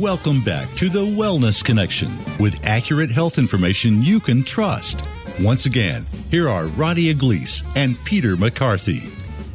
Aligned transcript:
Welcome 0.00 0.40
back 0.40 0.66
to 0.76 0.88
the 0.88 1.04
Wellness 1.04 1.62
Connection 1.62 2.08
with 2.38 2.66
accurate 2.66 3.10
health 3.10 3.36
information 3.36 4.02
you 4.02 4.18
can 4.18 4.42
trust. 4.42 5.04
Once 5.42 5.66
again, 5.66 6.06
here 6.30 6.48
are 6.48 6.68
Roddy 6.68 7.10
Iglesias 7.10 7.64
and 7.76 8.02
Peter 8.06 8.34
McCarthy. 8.34 9.02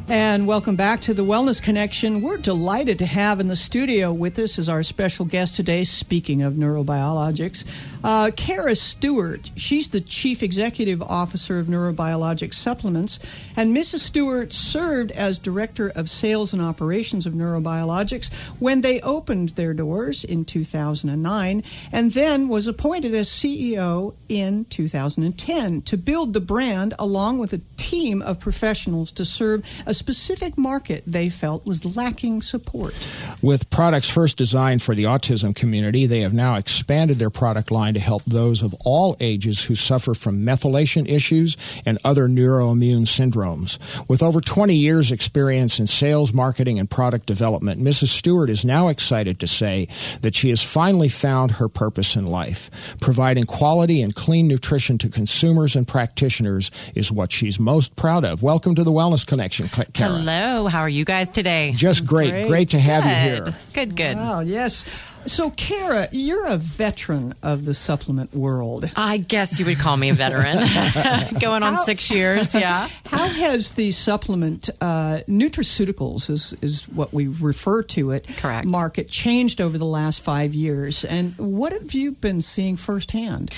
And 0.08 0.46
welcome 0.46 0.76
back 0.76 1.00
to 1.00 1.14
the 1.14 1.24
Wellness 1.24 1.60
Connection. 1.60 2.22
We're 2.22 2.36
delighted 2.36 3.00
to 3.00 3.06
have 3.06 3.40
in 3.40 3.48
the 3.48 3.56
studio 3.56 4.12
with 4.12 4.38
us 4.38 4.56
as 4.56 4.68
our 4.68 4.84
special 4.84 5.24
guest 5.24 5.56
today, 5.56 5.82
speaking 5.82 6.42
of 6.42 6.52
neurobiologix, 6.54 7.64
uh, 8.04 8.30
Kara 8.36 8.76
Stewart. 8.76 9.50
She's 9.56 9.88
the 9.88 10.00
Chief 10.00 10.44
Executive 10.44 11.02
Officer 11.02 11.58
of 11.58 11.66
Neurobiologic 11.66 12.54
Supplements. 12.54 13.18
And 13.56 13.76
Mrs. 13.76 13.98
Stewart 13.98 14.52
served 14.52 15.10
as 15.10 15.40
Director 15.40 15.88
of 15.88 16.08
Sales 16.08 16.52
and 16.52 16.62
Operations 16.62 17.26
of 17.26 17.32
Neurobiologix 17.32 18.32
when 18.60 18.82
they 18.82 19.00
opened 19.00 19.50
their 19.50 19.74
doors 19.74 20.22
in 20.22 20.44
2009, 20.44 21.64
and 21.90 22.12
then 22.12 22.46
was 22.46 22.68
appointed 22.68 23.12
as 23.12 23.28
CEO 23.28 24.14
in 24.28 24.66
2010 24.66 25.82
to 25.82 25.96
build 25.96 26.32
the 26.32 26.40
brand 26.40 26.94
along 26.96 27.38
with 27.38 27.52
a 27.52 27.60
team 27.76 28.22
of 28.22 28.40
professionals 28.40 29.12
to 29.12 29.24
serve 29.24 29.64
a 29.86 29.94
specific 29.94 30.56
market 30.56 31.02
they 31.06 31.28
felt 31.28 31.66
was 31.66 31.84
lacking 31.84 32.42
support. 32.42 32.94
With 33.42 33.68
products 33.70 34.08
first 34.08 34.36
designed 34.36 34.82
for 34.82 34.94
the 34.94 35.04
autism 35.04 35.54
community, 35.54 36.06
they 36.06 36.20
have 36.20 36.34
now 36.34 36.56
expanded 36.56 37.18
their 37.18 37.30
product 37.30 37.70
line 37.70 37.94
to 37.94 38.00
help 38.00 38.24
those 38.24 38.62
of 38.62 38.74
all 38.84 39.16
ages 39.20 39.64
who 39.64 39.74
suffer 39.74 40.14
from 40.14 40.44
methylation 40.44 41.08
issues 41.08 41.56
and 41.84 41.98
other 42.04 42.28
neuroimmune 42.28 43.06
syndromes. 43.06 43.78
With 44.08 44.22
over 44.22 44.40
20 44.40 44.74
years' 44.74 45.12
experience 45.12 45.78
in 45.78 45.86
sales, 45.86 46.32
marketing, 46.32 46.78
and 46.78 46.88
product 46.88 47.26
development, 47.26 47.80
Mrs. 47.80 48.08
Stewart 48.08 48.50
is 48.50 48.64
now 48.64 48.88
excited 48.88 49.38
to 49.40 49.46
say 49.46 49.88
that 50.22 50.34
she 50.34 50.48
has 50.48 50.62
finally 50.62 51.08
found 51.08 51.52
her 51.52 51.68
purpose 51.68 52.16
in 52.16 52.26
life. 52.26 52.70
Providing 53.00 53.44
quality 53.44 54.02
and 54.02 54.14
clean 54.14 54.48
nutrition 54.48 54.98
to 54.98 55.08
consumers 55.08 55.76
and 55.76 55.86
practitioners 55.86 56.70
is 56.94 57.12
what 57.12 57.32
she's 57.32 57.58
most 57.58 57.75
proud 57.88 58.24
of. 58.24 58.42
Welcome 58.42 58.74
to 58.76 58.84
the 58.84 58.90
Wellness 58.92 59.26
Connection, 59.26 59.68
Kara. 59.68 59.86
Hello, 59.94 60.66
how 60.66 60.80
are 60.80 60.88
you 60.88 61.04
guys 61.04 61.28
today? 61.28 61.72
Just 61.76 62.04
great. 62.06 62.30
Great. 62.30 62.48
Great, 62.48 62.68
to 62.70 62.80
have 62.80 63.04
good. 63.04 63.10
you 63.10 63.44
here. 63.52 63.56
Good, 63.74 63.96
good. 63.96 64.16
Wow, 64.16 64.40
yes. 64.40 64.84
So, 65.26 65.50
Kara, 65.50 66.08
you're 66.12 66.46
a 66.46 66.56
veteran 66.56 67.34
of 67.42 67.64
the 67.64 67.74
supplement 67.74 68.32
world. 68.32 68.88
I 68.94 69.16
guess 69.16 69.58
you 69.58 69.66
would 69.66 69.78
call 69.80 69.96
me 69.96 70.10
a 70.10 70.14
veteran. 70.14 70.58
Going 71.40 71.64
on 71.64 71.74
How- 71.74 71.84
six 71.84 72.10
years, 72.12 72.54
yeah. 72.54 72.88
How 73.06 73.26
has 73.26 73.72
the 73.72 73.90
supplement 73.90 74.68
uh, 74.80 75.22
nutraceuticals 75.28 76.30
is 76.30 76.54
is 76.62 76.84
what 76.88 77.12
we 77.12 77.26
refer 77.26 77.82
to 77.82 78.12
it 78.12 78.28
Correct. 78.36 78.68
market 78.68 79.08
changed 79.08 79.60
over 79.60 79.76
the 79.78 79.84
last 79.84 80.20
five 80.20 80.54
years, 80.54 81.04
and 81.04 81.36
what 81.38 81.72
have 81.72 81.92
you 81.92 82.12
been 82.12 82.40
seeing 82.40 82.76
firsthand? 82.76 83.52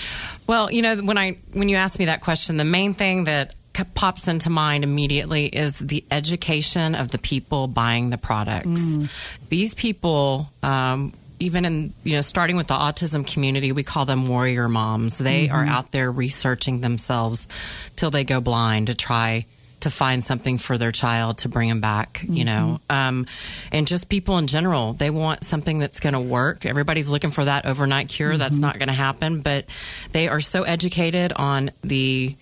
Well, 0.47 0.73
you 0.73 0.81
know, 0.81 0.97
when 0.97 1.19
I 1.19 1.37
when 1.53 1.69
you 1.69 1.77
asked 1.77 1.99
me 1.99 2.07
that 2.07 2.23
question, 2.23 2.57
the 2.57 2.65
main 2.65 2.95
thing 2.95 3.25
that 3.25 3.53
c- 3.53 3.58
pops 3.85 4.29
into 4.29 4.51
mind 4.51 4.85
immediately 4.85 5.47
is 5.47 5.79
the 5.79 6.05
education 6.11 6.95
of 6.95 7.11
the 7.11 7.19
people 7.19 7.67
buying 7.67 8.11
the 8.11 8.19
products. 8.19 8.99
These 9.49 9.75
people. 9.75 10.51
Um, 10.63 11.13
even 11.41 11.65
in 11.65 11.93
you 12.03 12.17
know 12.17 12.21
starting 12.21 12.57
with 12.57 12.67
the 12.67 12.75
autism 12.75 13.25
community 13.25 13.71
we 13.71 13.85
call 13.85 14.05
them 14.05 14.27
warrior 14.27 14.69
moms. 14.69 15.19
They 15.19 15.49
are 15.49 15.65
out 15.65 15.93
there 15.93 16.11
researching 16.11 16.81
themselves 16.81 17.47
till 17.97 18.11
they 18.11 18.25
go 18.25 18.41
blind 18.41 18.89
to 18.89 18.95
try 18.95 19.47
to 19.81 19.91
find 19.91 20.25
something 20.25 20.59
for 20.59 20.77
their 20.77 20.91
child 20.91 21.39
to 21.39 21.49
bring 21.49 21.69
them 21.69 21.81
back 21.81 22.25
you 22.29 22.45
know. 22.45 22.81
Um, 22.91 23.27
and 23.71 23.87
just 23.87 24.09
people 24.09 24.39
in 24.39 24.49
general 24.49 24.95
they 24.95 25.11
want 25.11 25.45
something 25.45 25.79
that's 25.79 26.01
going 26.01 26.15
to 26.15 26.21
work. 26.21 26.67
Everybody's 26.67 27.09
looking 27.09 27.31
for 27.31 27.45
that 27.45 27.67
overnight 27.67 28.09
cure. 28.09 28.37
That's 28.37 28.59
not 28.59 28.79
going 28.79 28.89
to 28.89 28.95
happen. 28.95 29.41
But 29.41 29.67
they 30.11 30.27
are 30.27 30.41
so 30.41 30.65
educated 30.65 31.33
on 31.33 31.71
the 31.83 32.35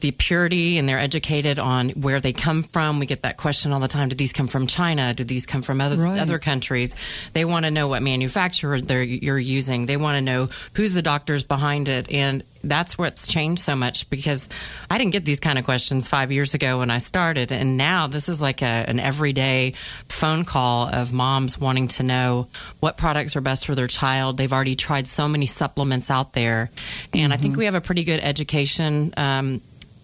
the 0.00 0.10
purity 0.12 0.78
and 0.78 0.88
they're 0.88 0.98
educated 0.98 1.58
on 1.58 1.90
where 1.90 2.20
they 2.20 2.32
come 2.32 2.62
from. 2.62 2.98
We 2.98 3.06
get 3.06 3.22
that 3.22 3.36
question 3.36 3.72
all 3.72 3.80
the 3.80 3.88
time. 3.88 4.08
Do 4.08 4.14
these 4.14 4.32
come 4.32 4.46
from 4.48 4.66
China? 4.66 5.12
Do 5.14 5.24
these 5.24 5.46
come 5.46 5.62
from 5.62 5.80
other 5.80 5.96
Right. 5.96 6.20
other 6.20 6.38
countries? 6.38 6.94
They 7.32 7.44
want 7.44 7.64
to 7.64 7.70
know 7.70 7.88
what 7.88 8.02
manufacturer 8.02 8.80
they're 8.80 9.02
you're 9.02 9.38
using. 9.38 9.86
They 9.86 9.96
want 9.96 10.16
to 10.16 10.20
know 10.20 10.48
who's 10.74 10.94
the 10.94 11.02
doctors 11.02 11.42
behind 11.42 11.88
it 11.88 12.10
and 12.10 12.42
that's 12.64 12.96
what's 12.96 13.26
changed 13.26 13.60
so 13.60 13.74
much 13.74 14.08
because 14.08 14.48
I 14.88 14.96
didn't 14.96 15.10
get 15.12 15.24
these 15.24 15.40
kind 15.40 15.58
of 15.58 15.64
questions 15.64 16.06
five 16.06 16.30
years 16.30 16.54
ago 16.54 16.78
when 16.78 16.92
I 16.92 16.98
started, 16.98 17.50
and 17.50 17.76
now 17.76 18.06
this 18.06 18.28
is 18.28 18.40
like 18.40 18.62
a, 18.62 18.66
an 18.66 19.00
everyday 19.00 19.74
phone 20.08 20.44
call 20.44 20.86
of 20.86 21.12
moms 21.12 21.58
wanting 21.58 21.88
to 21.88 22.04
know 22.04 22.46
what 22.78 22.96
products 22.96 23.34
are 23.34 23.40
best 23.40 23.66
for 23.66 23.74
their 23.74 23.88
child. 23.88 24.36
They've 24.36 24.52
already 24.52 24.76
tried 24.76 25.08
so 25.08 25.26
many 25.26 25.46
supplements 25.46 26.08
out 26.08 26.34
there, 26.34 26.70
and 27.12 27.32
I 27.32 27.36
think 27.36 27.56
we 27.56 27.64
have 27.64 27.74
a 27.74 27.80
pretty 27.80 28.04
good 28.04 28.20
education. 28.20 29.12
Um, 29.16 29.60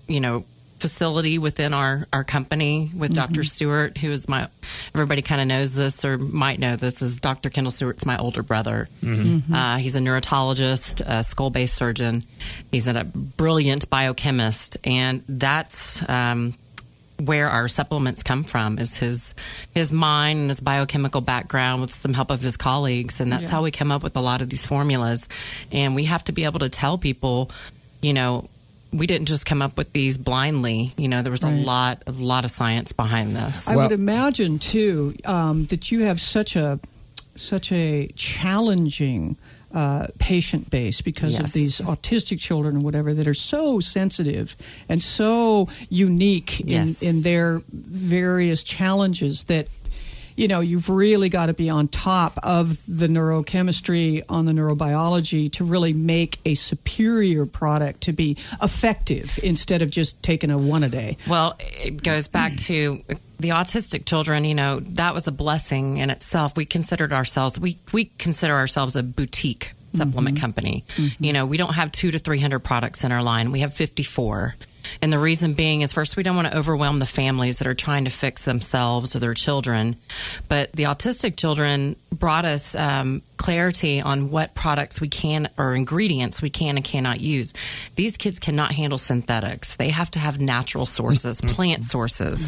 you 0.09 0.21
know 0.21 0.45
facility 0.79 1.39
within 1.39 1.75
our 1.75 2.07
our 2.13 2.23
company 2.23 2.89
with 2.97 3.13
Dr. 3.13 3.43
Stewart 3.43 3.99
who 3.99 4.13
is 4.13 4.29
my 4.29 4.47
everybody 4.95 5.23
kind 5.23 5.41
of 5.41 5.49
knows 5.49 5.75
this 5.75 6.05
or 6.05 6.17
might 6.19 6.61
know 6.61 6.77
this 6.77 7.03
is 7.03 7.19
Dr. 7.19 7.51
Kendall 7.51 7.73
Stewart's 7.73 8.07
my 8.07 8.17
older 8.17 8.45
brother 8.45 8.89
uh, 9.53 9.77
he's 9.79 9.97
a 9.97 10.01
neurologist 10.01 11.01
a 11.05 11.25
skull 11.25 11.51
based 11.51 11.75
surgeon 11.75 12.25
he's 12.71 12.87
a 12.87 13.03
brilliant 13.05 13.91
biochemist 13.91 14.77
and 14.85 15.25
that's 15.29 16.09
um, 16.09 16.55
where 17.25 17.49
our 17.51 17.67
supplements 17.67 18.23
come 18.23 18.45
from 18.45 18.79
is 18.79 18.97
his 18.97 19.35
his 19.75 19.91
mind 19.91 20.39
and 20.39 20.49
his 20.51 20.61
biochemical 20.61 21.21
background 21.21 21.81
with 21.81 21.93
some 21.93 22.15
help 22.15 22.31
of 22.31 22.41
his 22.41 22.57
colleagues 22.57 23.19
and 23.19 23.33
that's 23.33 23.43
Yeah. 23.45 23.51
how 23.51 23.63
we 23.65 23.73
come 23.73 23.91
up 23.91 24.05
with 24.05 24.17
a 24.17 24.21
lot 24.21 24.43
of 24.43 24.49
these 24.49 24.65
formulas 24.65 25.29
and 25.73 25.97
we 25.97 26.05
have 26.05 26.23
to 26.25 26.33
be 26.33 26.45
able 26.45 26.61
to 26.61 26.69
tell 26.69 26.99
people 26.99 27.51
you 28.01 28.13
know 28.13 28.49
we 28.93 29.07
didn't 29.07 29.27
just 29.27 29.45
come 29.45 29.61
up 29.61 29.77
with 29.77 29.93
these 29.93 30.17
blindly 30.17 30.93
you 30.97 31.09
know 31.09 31.21
there 31.23 31.31
was 31.33 31.43
Right. 31.43 31.53
a 31.53 31.57
lot 31.63 32.03
a 32.07 32.13
lot 32.13 32.45
of 32.45 32.51
science 32.51 32.93
behind 32.93 33.37
this 33.37 33.67
I 33.69 33.77
Well- 33.77 33.89
would 33.89 33.93
imagine 33.99 34.59
too 34.59 35.15
um, 35.25 35.67
that 35.67 35.91
you 35.93 36.01
have 36.05 36.21
such 36.21 36.57
a 36.57 36.81
such 37.37 37.71
a 37.71 38.09
challenging 38.17 39.37
uh, 39.73 40.07
patient 40.19 40.71
base 40.71 41.03
because 41.03 41.39
of 41.39 41.53
these 41.53 41.79
autistic 41.81 42.41
children 42.41 42.77
and 42.77 42.83
whatever 42.83 43.13
that 43.13 43.29
are 43.29 43.35
so 43.35 43.81
sensitive 43.81 44.57
and 44.89 45.03
so 45.03 45.69
unique 45.91 46.61
in, 46.61 46.69
Yes. 46.69 47.03
in 47.03 47.21
their 47.21 47.61
various 47.71 48.63
challenges 48.63 49.45
that 49.45 49.69
you 50.39 50.49
know 50.49 50.61
you've 50.61 50.89
really 50.89 51.29
got 51.29 51.47
to 51.47 51.55
be 51.55 51.69
on 51.69 51.89
top 51.89 52.39
of 52.43 52.81
the 52.87 53.09
neurochemistry 53.09 54.23
on 54.29 54.47
the 54.47 54.53
neurobiology 54.53 55.51
to 55.53 55.65
really 55.65 55.93
make 55.93 56.39
a 56.45 56.55
superior 56.55 57.45
product 57.45 58.03
to 58.03 58.13
be 58.13 58.37
effective 58.63 59.39
instead 59.43 59.83
of 59.83 59.91
just 59.91 60.23
taking 60.23 60.51
a 60.51 60.59
one 60.59 60.83
a 60.83 60.89
day 60.89 61.17
Well, 61.27 61.57
it 61.59 62.03
goes 62.03 62.29
back 62.29 62.57
to 62.57 63.03
the 63.41 63.51
autistic 63.51 64.05
children. 64.05 64.45
You 64.45 64.55
know, 64.55 64.81
that 64.81 65.15
was 65.15 65.27
a 65.27 65.33
blessing 65.33 65.99
in 65.99 66.11
itself. 66.11 66.57
We 66.57 66.65
considered 66.65 67.13
ourselves 67.13 67.59
we 67.59 67.79
we 67.93 68.07
consider 68.19 68.55
ourselves 68.55 68.97
a 68.97 69.03
boutique 69.03 69.73
supplement 69.93 70.37
mm-hmm. 70.37 70.43
company. 70.43 70.85
Mm-hmm. 70.97 71.25
You 71.25 71.33
know, 71.33 71.47
we 71.47 71.57
don't 71.57 71.75
have 71.75 71.91
two 71.93 72.11
to 72.11 72.19
three 72.19 72.41
hundred 72.41 72.61
products 72.61 73.05
in 73.05 73.13
our 73.13 73.23
line. 73.23 73.51
We 73.51 73.61
have 73.61 73.75
fifty 73.75 74.03
four. 74.03 74.55
And 75.03 75.13
the 75.13 75.19
reason 75.19 75.55
being 75.55 75.83
is 75.83 75.93
first, 75.93 76.17
we 76.17 76.23
don't 76.23 76.37
want 76.37 76.51
to 76.51 76.57
overwhelm 76.57 76.99
the 76.99 77.07
families 77.07 77.59
that 77.59 77.67
are 77.67 77.75
trying 77.75 78.05
to 78.05 78.11
fix 78.11 78.45
themselves 78.45 79.15
or 79.15 79.19
their 79.19 79.35
children. 79.35 79.97
But 80.49 80.73
the 80.73 80.85
autistic 80.85 81.37
children 81.37 81.97
brought 82.13 82.45
us 82.45 82.75
um, 82.75 83.23
clarity 83.37 84.01
on 84.01 84.31
what 84.31 84.55
products 84.55 85.01
we 85.01 85.09
can 85.09 85.49
or 85.57 85.75
ingredients 85.75 86.43
we 86.43 86.51
can 86.51 86.77
and 86.77 86.85
cannot 86.85 87.21
use. 87.21 87.55
These 87.97 88.17
kids 88.17 88.39
cannot 88.39 88.73
handle 88.73 88.99
synthetics, 88.99 89.77
they 89.77 89.91
have 89.91 90.11
to 90.13 90.19
have 90.19 90.41
natural 90.41 90.87
sources, 90.87 91.41
plant 91.41 91.85
sources. 91.85 92.47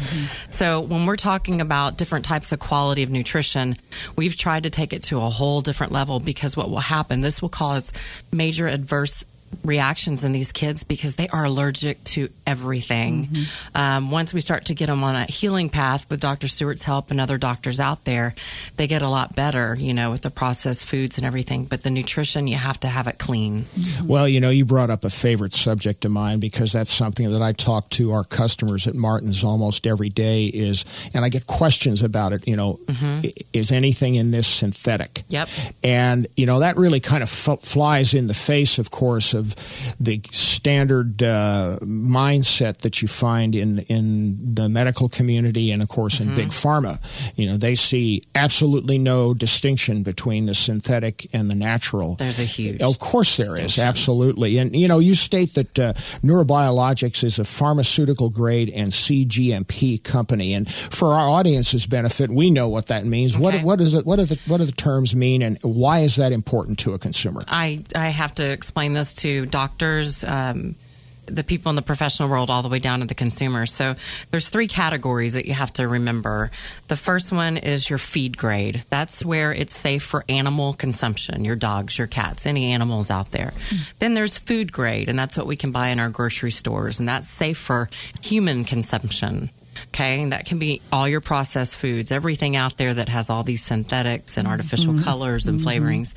So 0.49 0.81
when 0.81 1.05
we're 1.05 1.15
talking 1.15 1.61
about 1.61 1.97
different 1.97 2.25
types 2.25 2.51
of 2.51 2.59
quality 2.59 3.03
of 3.03 3.09
nutrition, 3.09 3.77
we've 4.15 4.35
tried 4.35 4.63
to 4.63 4.69
take 4.69 4.93
it 4.93 5.03
to 5.03 5.17
a 5.17 5.29
whole 5.29 5.61
different 5.61 5.91
level 5.91 6.19
because 6.19 6.57
what 6.57 6.69
will 6.69 6.79
happen, 6.79 7.21
this 7.21 7.41
will 7.41 7.49
cause 7.49 7.91
major 8.31 8.67
adverse 8.67 9.23
reactions 9.63 10.23
in 10.23 10.31
these 10.31 10.51
kids 10.51 10.83
because 10.83 11.15
they 11.15 11.27
are 11.27 11.45
allergic 11.45 12.03
to 12.03 12.29
everything. 12.47 13.27
Mm-hmm. 13.27 13.43
Um, 13.75 14.11
once 14.11 14.33
we 14.33 14.41
start 14.41 14.65
to 14.65 14.73
get 14.73 14.87
them 14.87 15.03
on 15.03 15.15
a 15.15 15.25
healing 15.25 15.69
path 15.69 16.09
with 16.09 16.19
Dr. 16.19 16.47
Stewart's 16.47 16.83
help 16.83 17.11
and 17.11 17.21
other 17.21 17.37
doctors 17.37 17.79
out 17.79 18.03
there, 18.05 18.33
they 18.77 18.87
get 18.87 19.01
a 19.01 19.09
lot 19.09 19.35
better, 19.35 19.75
you 19.75 19.93
know, 19.93 20.11
with 20.11 20.21
the 20.21 20.31
processed 20.31 20.85
foods 20.85 21.17
and 21.17 21.25
everything. 21.25 21.65
But 21.65 21.83
the 21.83 21.89
nutrition, 21.89 22.47
you 22.47 22.57
have 22.57 22.79
to 22.81 22.87
have 22.87 23.07
it 23.07 23.17
clean. 23.17 23.65
Mm-hmm. 23.77 24.07
Well, 24.07 24.27
you 24.27 24.39
know, 24.39 24.49
you 24.49 24.65
brought 24.65 24.89
up 24.89 25.03
a 25.03 25.09
favorite 25.09 25.53
subject 25.53 26.05
of 26.05 26.11
mine 26.11 26.39
because 26.39 26.71
that's 26.71 26.93
something 26.93 27.31
that 27.31 27.41
I 27.41 27.51
talk 27.51 27.89
to 27.91 28.11
our 28.13 28.23
customers 28.23 28.87
at 28.87 28.95
Martin's 28.95 29.43
almost 29.43 29.85
every 29.85 30.09
day 30.09 30.45
is, 30.45 30.85
and 31.13 31.23
I 31.23 31.29
get 31.29 31.47
questions 31.47 32.01
about 32.01 32.33
it, 32.33 32.47
you 32.47 32.55
know, 32.55 32.79
mm-hmm. 32.85 33.27
i- 33.27 33.33
is 33.53 33.71
anything 33.71 34.15
in 34.15 34.31
this 34.31 34.47
synthetic? 34.47 35.23
Yep. 35.29 35.49
And, 35.83 36.27
you 36.35 36.45
know, 36.45 36.59
that 36.59 36.77
really 36.77 36.99
kind 36.99 37.23
of 37.23 37.29
f- 37.29 37.61
flies 37.61 38.13
in 38.13 38.27
the 38.27 38.33
face, 38.33 38.79
of 38.79 38.91
course, 38.91 39.33
of 39.33 39.40
of 39.41 39.55
the 39.99 40.21
standard 40.31 41.21
uh, 41.23 41.77
mindset 41.81 42.79
that 42.79 43.01
you 43.01 43.07
find 43.07 43.55
in 43.55 43.79
in 43.89 44.55
the 44.55 44.69
medical 44.69 45.09
community 45.09 45.71
and 45.71 45.81
of 45.81 45.89
course 45.89 46.19
in 46.21 46.33
big 46.35 46.49
pharma. 46.49 46.93
You 47.35 47.47
know, 47.47 47.57
they 47.57 47.75
see 47.75 48.21
absolutely 48.35 48.97
no 48.97 49.33
distinction 49.33 50.03
between 50.03 50.45
the 50.45 50.55
synthetic 50.55 51.27
and 51.33 51.49
the 51.49 51.55
natural. 51.55 52.15
There's 52.15 52.39
a 52.39 52.43
huge 52.57 52.81
Of 52.81 52.99
course, 52.99 53.37
there 53.37 53.45
is 53.45 53.51
distinction. 53.51 53.83
absolutely, 53.87 54.57
and 54.59 54.75
you 54.75 54.87
know, 54.87 54.99
you 54.99 55.15
state 55.15 55.53
that 55.55 55.79
uh, 55.79 55.93
Neurobiologix 56.23 57.23
is 57.23 57.39
a 57.39 57.43
pharmaceutical 57.43 58.29
grade 58.29 58.69
and 58.69 58.89
CGMP 58.91 60.03
company, 60.03 60.53
and 60.53 60.71
for 60.71 61.13
our 61.13 61.29
audience's 61.29 61.85
benefit, 61.85 62.29
we 62.29 62.49
know 62.49 62.67
what 62.69 62.87
that 62.87 63.05
means. 63.05 63.37
What 63.37 63.51
Okay. 63.55 63.63
what 63.63 63.81
is 63.81 63.93
it? 63.93 64.05
What 64.05 64.19
are 64.19 64.25
the 64.25 64.39
what 64.47 64.59
do 64.59 64.65
the 64.65 64.71
terms 64.71 65.15
mean, 65.15 65.41
and 65.41 65.57
why 65.63 65.99
is 65.99 66.15
that 66.17 66.31
important 66.31 66.79
to 66.79 66.93
a 66.93 66.99
consumer? 66.99 67.43
I, 67.47 67.83
I 67.95 68.09
have 68.09 68.33
to 68.35 68.49
explain 68.49 68.93
this 68.93 69.13
to 69.15 69.30
doctors, 69.45 70.23
um, 70.23 70.75
the 71.25 71.43
people 71.43 71.69
in 71.69 71.75
the 71.75 71.81
professional 71.81 72.29
world, 72.29 72.49
all 72.49 72.61
the 72.61 72.67
way 72.67 72.79
down 72.79 72.99
to 72.99 73.05
the 73.05 73.15
consumer. 73.15 73.65
So 73.65 73.95
there's 74.31 74.49
three 74.49 74.67
categories 74.67 75.33
that 75.33 75.45
you 75.45 75.53
have 75.53 75.71
to 75.73 75.87
remember. 75.87 76.51
The 76.87 76.95
first 76.95 77.31
one 77.31 77.57
is 77.57 77.89
your 77.89 77.99
feed 77.99 78.37
grade. 78.37 78.83
That's 78.89 79.23
where 79.23 79.53
it's 79.53 79.75
safe 79.75 80.03
for 80.03 80.25
animal 80.27 80.73
consumption, 80.73 81.45
your 81.45 81.55
dogs, 81.55 81.97
your 81.97 82.07
cats, 82.07 82.45
any 82.45 82.71
animals 82.73 83.09
out 83.09 83.31
there. 83.31 83.53
Then 83.99 84.13
there's 84.13 84.37
food 84.37 84.71
grade, 84.71 85.09
and 85.09 85.17
that's 85.17 85.37
what 85.37 85.47
we 85.47 85.55
can 85.55 85.71
buy 85.71 85.89
in 85.89 85.99
our 85.99 86.09
grocery 86.09 86.51
stores, 86.51 86.99
and 86.99 87.07
that's 87.07 87.29
safe 87.29 87.57
for 87.57 87.89
human 88.21 88.65
consumption. 88.65 89.51
Okay, 89.89 90.21
and 90.21 90.31
that 90.31 90.45
can 90.45 90.59
be 90.59 90.81
all 90.91 91.07
your 91.07 91.21
processed 91.21 91.77
foods, 91.77 92.11
everything 92.11 92.55
out 92.55 92.77
there 92.77 92.93
that 92.93 93.09
has 93.09 93.29
all 93.29 93.43
these 93.43 93.63
synthetics 93.63 94.37
and 94.37 94.47
artificial 94.47 94.99
colors 94.99 95.47
and 95.47 95.59
flavorings. 95.59 96.13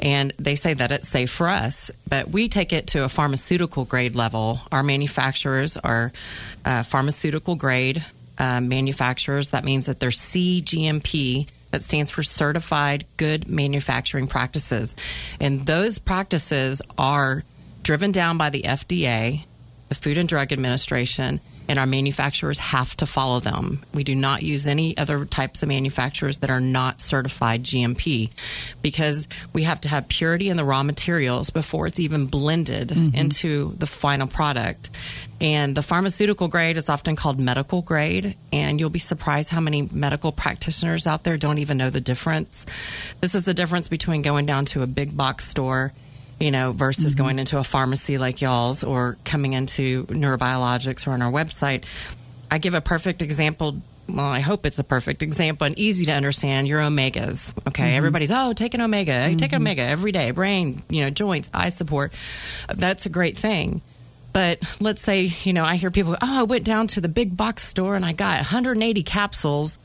And 0.00 0.32
they 0.38 0.54
say 0.54 0.74
that 0.74 0.92
it's 0.92 1.08
safe 1.08 1.30
for 1.30 1.48
us, 1.48 1.90
but 2.08 2.28
we 2.28 2.48
take 2.48 2.72
it 2.72 2.88
to 2.88 3.04
a 3.04 3.08
pharmaceutical 3.08 3.84
grade 3.84 4.14
level. 4.14 4.60
Our 4.70 4.82
manufacturers 4.82 5.76
are 5.76 6.12
uh, 6.64 6.84
pharmaceutical 6.84 7.56
grade 7.56 8.04
uh, 8.38 8.60
manufacturers. 8.60 9.50
That 9.50 9.64
means 9.64 9.86
that 9.86 9.98
they're 10.00 10.10
CGMP. 10.10 11.48
That 11.70 11.82
stands 11.82 12.10
for 12.10 12.22
Certified 12.22 13.04
Good 13.18 13.46
Manufacturing 13.46 14.26
Practices. 14.26 14.96
And 15.38 15.66
those 15.66 15.98
practices 15.98 16.80
are 16.96 17.44
driven 17.82 18.10
down 18.10 18.38
by 18.38 18.48
the 18.48 18.62
FDA, 18.62 19.44
the 19.90 19.94
Food 19.94 20.16
and 20.16 20.28
Drug 20.28 20.50
Administration, 20.52 21.40
and 21.68 21.78
our 21.78 21.86
manufacturers 21.86 22.58
have 22.58 22.96
to 22.96 23.06
follow 23.06 23.40
them. 23.40 23.84
We 23.92 24.04
do 24.04 24.14
not 24.14 24.42
use 24.42 24.66
any 24.66 24.96
other 24.96 25.24
types 25.26 25.62
of 25.62 25.68
manufacturers 25.68 26.38
that 26.38 26.50
are 26.50 26.60
not 26.60 27.00
certified 27.00 27.62
GMP 27.62 28.30
because 28.82 29.28
we 29.52 29.64
have 29.64 29.80
to 29.82 29.88
have 29.88 30.08
purity 30.08 30.48
in 30.48 30.56
the 30.56 30.64
raw 30.64 30.82
materials 30.82 31.50
before 31.50 31.86
it's 31.86 32.00
even 32.00 32.26
blended 32.26 32.88
mm-hmm. 32.88 33.14
into 33.14 33.74
the 33.78 33.86
final 33.86 34.26
product. 34.26 34.90
And 35.40 35.76
the 35.76 35.82
pharmaceutical 35.82 36.48
grade 36.48 36.76
is 36.76 36.88
often 36.88 37.14
called 37.14 37.38
medical 37.38 37.82
grade, 37.82 38.36
and 38.52 38.80
you'll 38.80 38.90
be 38.90 38.98
surprised 38.98 39.50
how 39.50 39.60
many 39.60 39.82
medical 39.82 40.32
practitioners 40.32 41.06
out 41.06 41.22
there 41.22 41.36
don't 41.36 41.58
even 41.58 41.76
know 41.76 41.90
the 41.90 42.00
difference. 42.00 42.66
This 43.20 43.36
is 43.36 43.44
the 43.44 43.54
difference 43.54 43.86
between 43.86 44.22
going 44.22 44.46
down 44.46 44.64
to 44.66 44.82
a 44.82 44.86
big 44.86 45.16
box 45.16 45.46
store 45.46 45.92
you 46.40 46.50
know, 46.50 46.72
versus 46.72 47.14
mm-hmm. 47.14 47.22
going 47.22 47.38
into 47.38 47.58
a 47.58 47.64
pharmacy 47.64 48.18
like 48.18 48.40
y'all's 48.40 48.84
or 48.84 49.16
coming 49.24 49.54
into 49.54 50.04
neurobiologix 50.06 51.06
or 51.06 51.12
on 51.12 51.22
our 51.22 51.32
website. 51.32 51.84
I 52.50 52.58
give 52.58 52.74
a 52.74 52.80
perfect 52.80 53.22
example. 53.22 53.78
Well, 54.08 54.24
I 54.24 54.40
hope 54.40 54.64
it's 54.64 54.78
a 54.78 54.84
perfect 54.84 55.22
example 55.22 55.66
and 55.66 55.78
easy 55.78 56.06
to 56.06 56.12
understand. 56.12 56.66
Your 56.66 56.80
omegas, 56.80 57.52
okay? 57.66 57.84
Mm-hmm. 57.84 57.96
Everybody's 57.96 58.30
oh, 58.30 58.52
take 58.52 58.74
an 58.74 58.80
omega, 58.80 59.12
Hey, 59.12 59.34
take 59.34 59.52
an 59.52 59.58
mm-hmm. 59.58 59.66
omega 59.66 59.82
every 59.82 60.12
day, 60.12 60.30
brain, 60.30 60.82
you 60.88 61.02
know, 61.02 61.10
joints, 61.10 61.50
eye 61.52 61.70
support. 61.70 62.12
That's 62.68 63.04
a 63.04 63.10
great 63.10 63.36
thing. 63.36 63.82
But 64.32 64.60
let's 64.80 65.02
say, 65.02 65.32
you 65.42 65.52
know, 65.52 65.64
I 65.64 65.76
hear 65.76 65.90
people, 65.90 66.14
oh, 66.14 66.40
I 66.40 66.42
went 66.44 66.64
down 66.64 66.86
to 66.88 67.00
the 67.00 67.08
big 67.08 67.36
box 67.36 67.64
store 67.64 67.96
and 67.96 68.04
I 68.04 68.12
got 68.12 68.36
180 68.36 69.02
capsules 69.02 69.78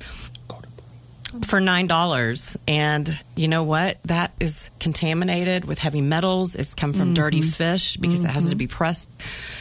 for 1.45 1.59
nine 1.59 1.87
dollars 1.87 2.57
and 2.67 3.19
you 3.35 3.47
know 3.47 3.63
what? 3.63 3.97
That 4.05 4.31
is 4.39 4.69
contaminated 4.79 5.65
with 5.65 5.79
heavy 5.79 6.01
metals. 6.01 6.55
It's 6.55 6.73
come 6.73 6.93
from 6.93 7.07
mm-hmm. 7.07 7.13
dirty 7.15 7.41
fish 7.41 7.97
because 7.97 8.23
it 8.23 8.29
has 8.29 8.49
to 8.49 8.55
be 8.55 8.67
mm-hmm. 8.67 8.75
pressed. 8.75 9.09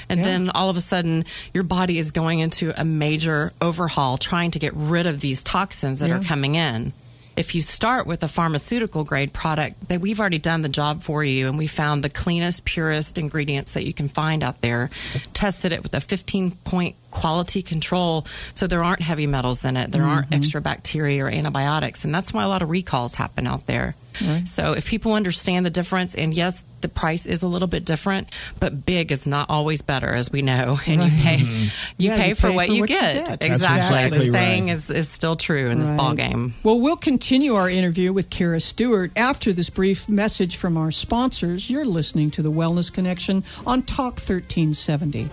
And 0.09 0.25
then 0.25 0.51
all 0.51 0.69
of 0.69 0.77
a 0.77 0.81
sudden 0.81 1.25
your 1.55 1.65
body 1.65 1.99
is 1.99 2.11
going 2.11 2.41
into 2.41 2.79
a 2.79 2.85
major 2.85 3.53
overhaul 3.61 4.19
trying 4.19 4.51
to 4.53 4.59
get 4.59 4.75
rid 4.75 5.07
of 5.07 5.21
these 5.21 5.43
toxins 5.43 6.01
that 6.01 6.11
are 6.11 6.21
coming 6.21 6.55
in 6.55 6.93
if 7.37 7.55
you 7.55 7.63
start 7.63 8.07
with 8.07 8.23
a 8.23 8.29
pharmaceutical 8.29 9.05
grade 9.05 9.33
product 9.33 9.89
that 9.89 10.01
we've 10.01 10.21
already 10.21 10.39
done 10.39 10.63
the 10.63 10.69
job 10.69 11.03
for 11.03 11.25
you 11.25 11.49
and 11.49 11.59
we 11.59 11.67
found 11.67 12.03
the 12.03 12.11
cleanest 12.11 12.65
purest 12.65 13.19
ingredients 13.19 13.73
that 13.73 13.85
you 13.85 13.95
can 13.95 14.09
find 14.09 14.43
out 14.43 14.61
there 14.61 14.91
tested 15.33 15.73
it 15.73 15.83
with 15.83 15.95
a 15.95 16.01
15 16.01 16.51
point 16.51 16.97
quality 17.11 17.63
control 17.63 18.27
so 18.55 18.67
there 18.67 18.83
aren't 18.83 19.03
heavy 19.03 19.27
metals 19.27 19.65
in 19.65 19.77
it 19.77 19.91
there 19.91 20.05
aren't 20.05 20.27
mm-hmm. 20.27 20.35
extra 20.43 20.61
bacteria 20.61 21.25
or 21.25 21.29
antibiotics 21.29 22.05
and 22.05 22.15
that's 22.15 22.33
why 22.33 22.43
a 22.43 22.49
lot 22.49 22.63
of 22.63 22.71
recalls 22.71 23.15
happen 23.15 23.47
out 23.47 23.67
there. 23.67 23.95
So 24.45 24.73
if 24.73 24.87
people 24.87 25.15
understand 25.15 25.65
the 25.65 25.71
difference 25.71 26.15
and 26.15 26.35
yes 26.35 26.63
the 26.83 26.89
price 26.89 27.27
is 27.27 27.43
a 27.43 27.49
little 27.49 27.69
bit 27.69 27.85
different 27.85 28.29
but 28.61 28.85
big 28.85 29.11
is 29.13 29.27
not 29.27 29.49
always 29.49 29.83
better 29.83 30.15
as 30.15 30.31
we 30.31 30.43
know. 30.43 30.79
And 30.93 31.03
you 31.05 31.23
pay 31.23 31.37
mm-hmm. 31.39 31.63
you, 31.97 32.11
Yeah, 32.11 32.17
pay, 32.19 32.29
you 32.29 32.35
for 32.35 32.49
pay 32.49 32.57
what 32.57 32.67
for 32.67 32.73
you 32.73 32.81
what 32.81 32.91
you 32.91 32.97
get, 32.97 33.27
get. 33.27 33.45
Exactly. 33.45 33.97
Exactly 33.97 34.19
the 34.19 34.33
saying 34.33 34.69
is, 34.69 34.91
is 34.91 35.09
still 35.09 35.37
true 35.37 35.71
in 35.71 35.79
this 35.79 35.91
ball 35.93 36.15
game 36.15 36.55
Well, 36.63 36.81
we'll 36.81 36.97
continue 36.97 37.55
our 37.55 37.71
interview 37.71 38.13
with 38.13 38.29
Kara 38.29 38.61
Stewart 38.61 39.11
after 39.17 39.53
this 39.53 39.71
brief 39.71 40.09
message 40.09 40.57
from 40.57 40.77
our 40.77 40.91
sponsors. 40.91 41.71
You're 41.71 41.85
listening 41.85 42.31
to 42.33 42.43
the 42.43 42.51
Wellness 42.51 42.93
Connection 42.93 43.45
on 43.67 43.83
Talk 43.83 44.15
1370. 44.15 45.31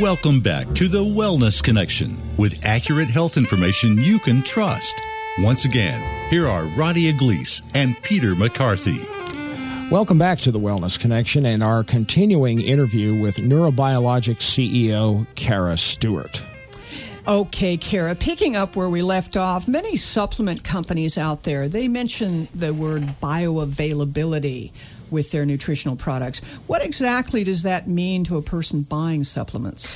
Welcome 0.00 0.40
back 0.40 0.72
to 0.76 0.88
the 0.88 1.04
Wellness 1.04 1.62
Connection 1.62 2.16
with 2.38 2.64
accurate 2.64 3.10
health 3.10 3.36
information 3.36 3.98
you 3.98 4.18
can 4.18 4.40
trust. 4.40 4.94
Once 5.40 5.66
again, 5.66 6.00
here 6.30 6.46
are 6.46 6.64
Roddy 6.68 7.08
Iglesias 7.08 7.60
and 7.74 7.94
Peter 8.02 8.34
McCarthy. 8.34 8.98
Welcome 9.90 10.16
back 10.16 10.38
to 10.38 10.50
the 10.50 10.58
Wellness 10.58 10.98
Connection 10.98 11.44
and 11.44 11.62
our 11.62 11.84
continuing 11.84 12.62
interview 12.62 13.20
with 13.20 13.36
Neurobiologix 13.36 14.38
CEO 14.38 15.26
Kara 15.34 15.76
Stewart. 15.76 16.42
Okay, 17.30 17.76
Kara, 17.76 18.16
picking 18.16 18.56
up 18.56 18.74
where 18.74 18.88
we 18.88 19.02
left 19.02 19.36
off, 19.36 19.68
many 19.68 19.96
supplement 19.96 20.64
companies 20.64 21.16
out 21.16 21.44
there, 21.44 21.68
they 21.68 21.86
mention 21.86 22.48
the 22.56 22.74
word 22.74 23.02
bioavailability 23.22 24.72
with 25.12 25.30
their 25.30 25.46
nutritional 25.46 25.94
products. 25.94 26.40
What 26.66 26.84
exactly 26.84 27.44
does 27.44 27.62
that 27.62 27.86
mean 27.86 28.24
to 28.24 28.36
a 28.36 28.42
person 28.42 28.82
buying 28.82 29.22
supplements? 29.22 29.88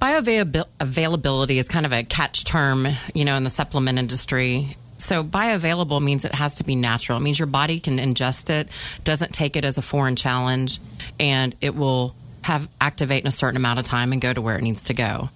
Bioavailability 0.00 1.56
is 1.56 1.66
kind 1.66 1.84
of 1.84 1.92
a 1.92 2.04
catch 2.04 2.44
term, 2.44 2.86
you 3.12 3.24
know, 3.24 3.34
in 3.34 3.42
the 3.42 3.50
supplement 3.50 3.98
industry. 3.98 4.76
So 4.98 5.24
bioavailable 5.24 6.00
means 6.00 6.24
it 6.24 6.32
has 6.32 6.54
to 6.56 6.64
be 6.64 6.76
natural. 6.76 7.18
It 7.18 7.22
means 7.22 7.40
your 7.40 7.46
body 7.46 7.80
can 7.80 7.98
ingest 7.98 8.50
it, 8.50 8.68
doesn't 9.02 9.32
take 9.32 9.56
it 9.56 9.64
as 9.64 9.78
a 9.78 9.82
foreign 9.82 10.14
challenge, 10.14 10.80
and 11.18 11.56
it 11.60 11.74
will 11.74 12.14
have 12.48 12.66
activate 12.80 13.22
in 13.22 13.28
a 13.28 13.30
certain 13.30 13.58
amount 13.58 13.78
of 13.78 13.84
time 13.84 14.10
and 14.12 14.22
go 14.22 14.32
to 14.32 14.40
where 14.40 14.56
it 14.56 14.62
needs 14.62 14.84
to 14.84 14.94
go. 14.94 15.28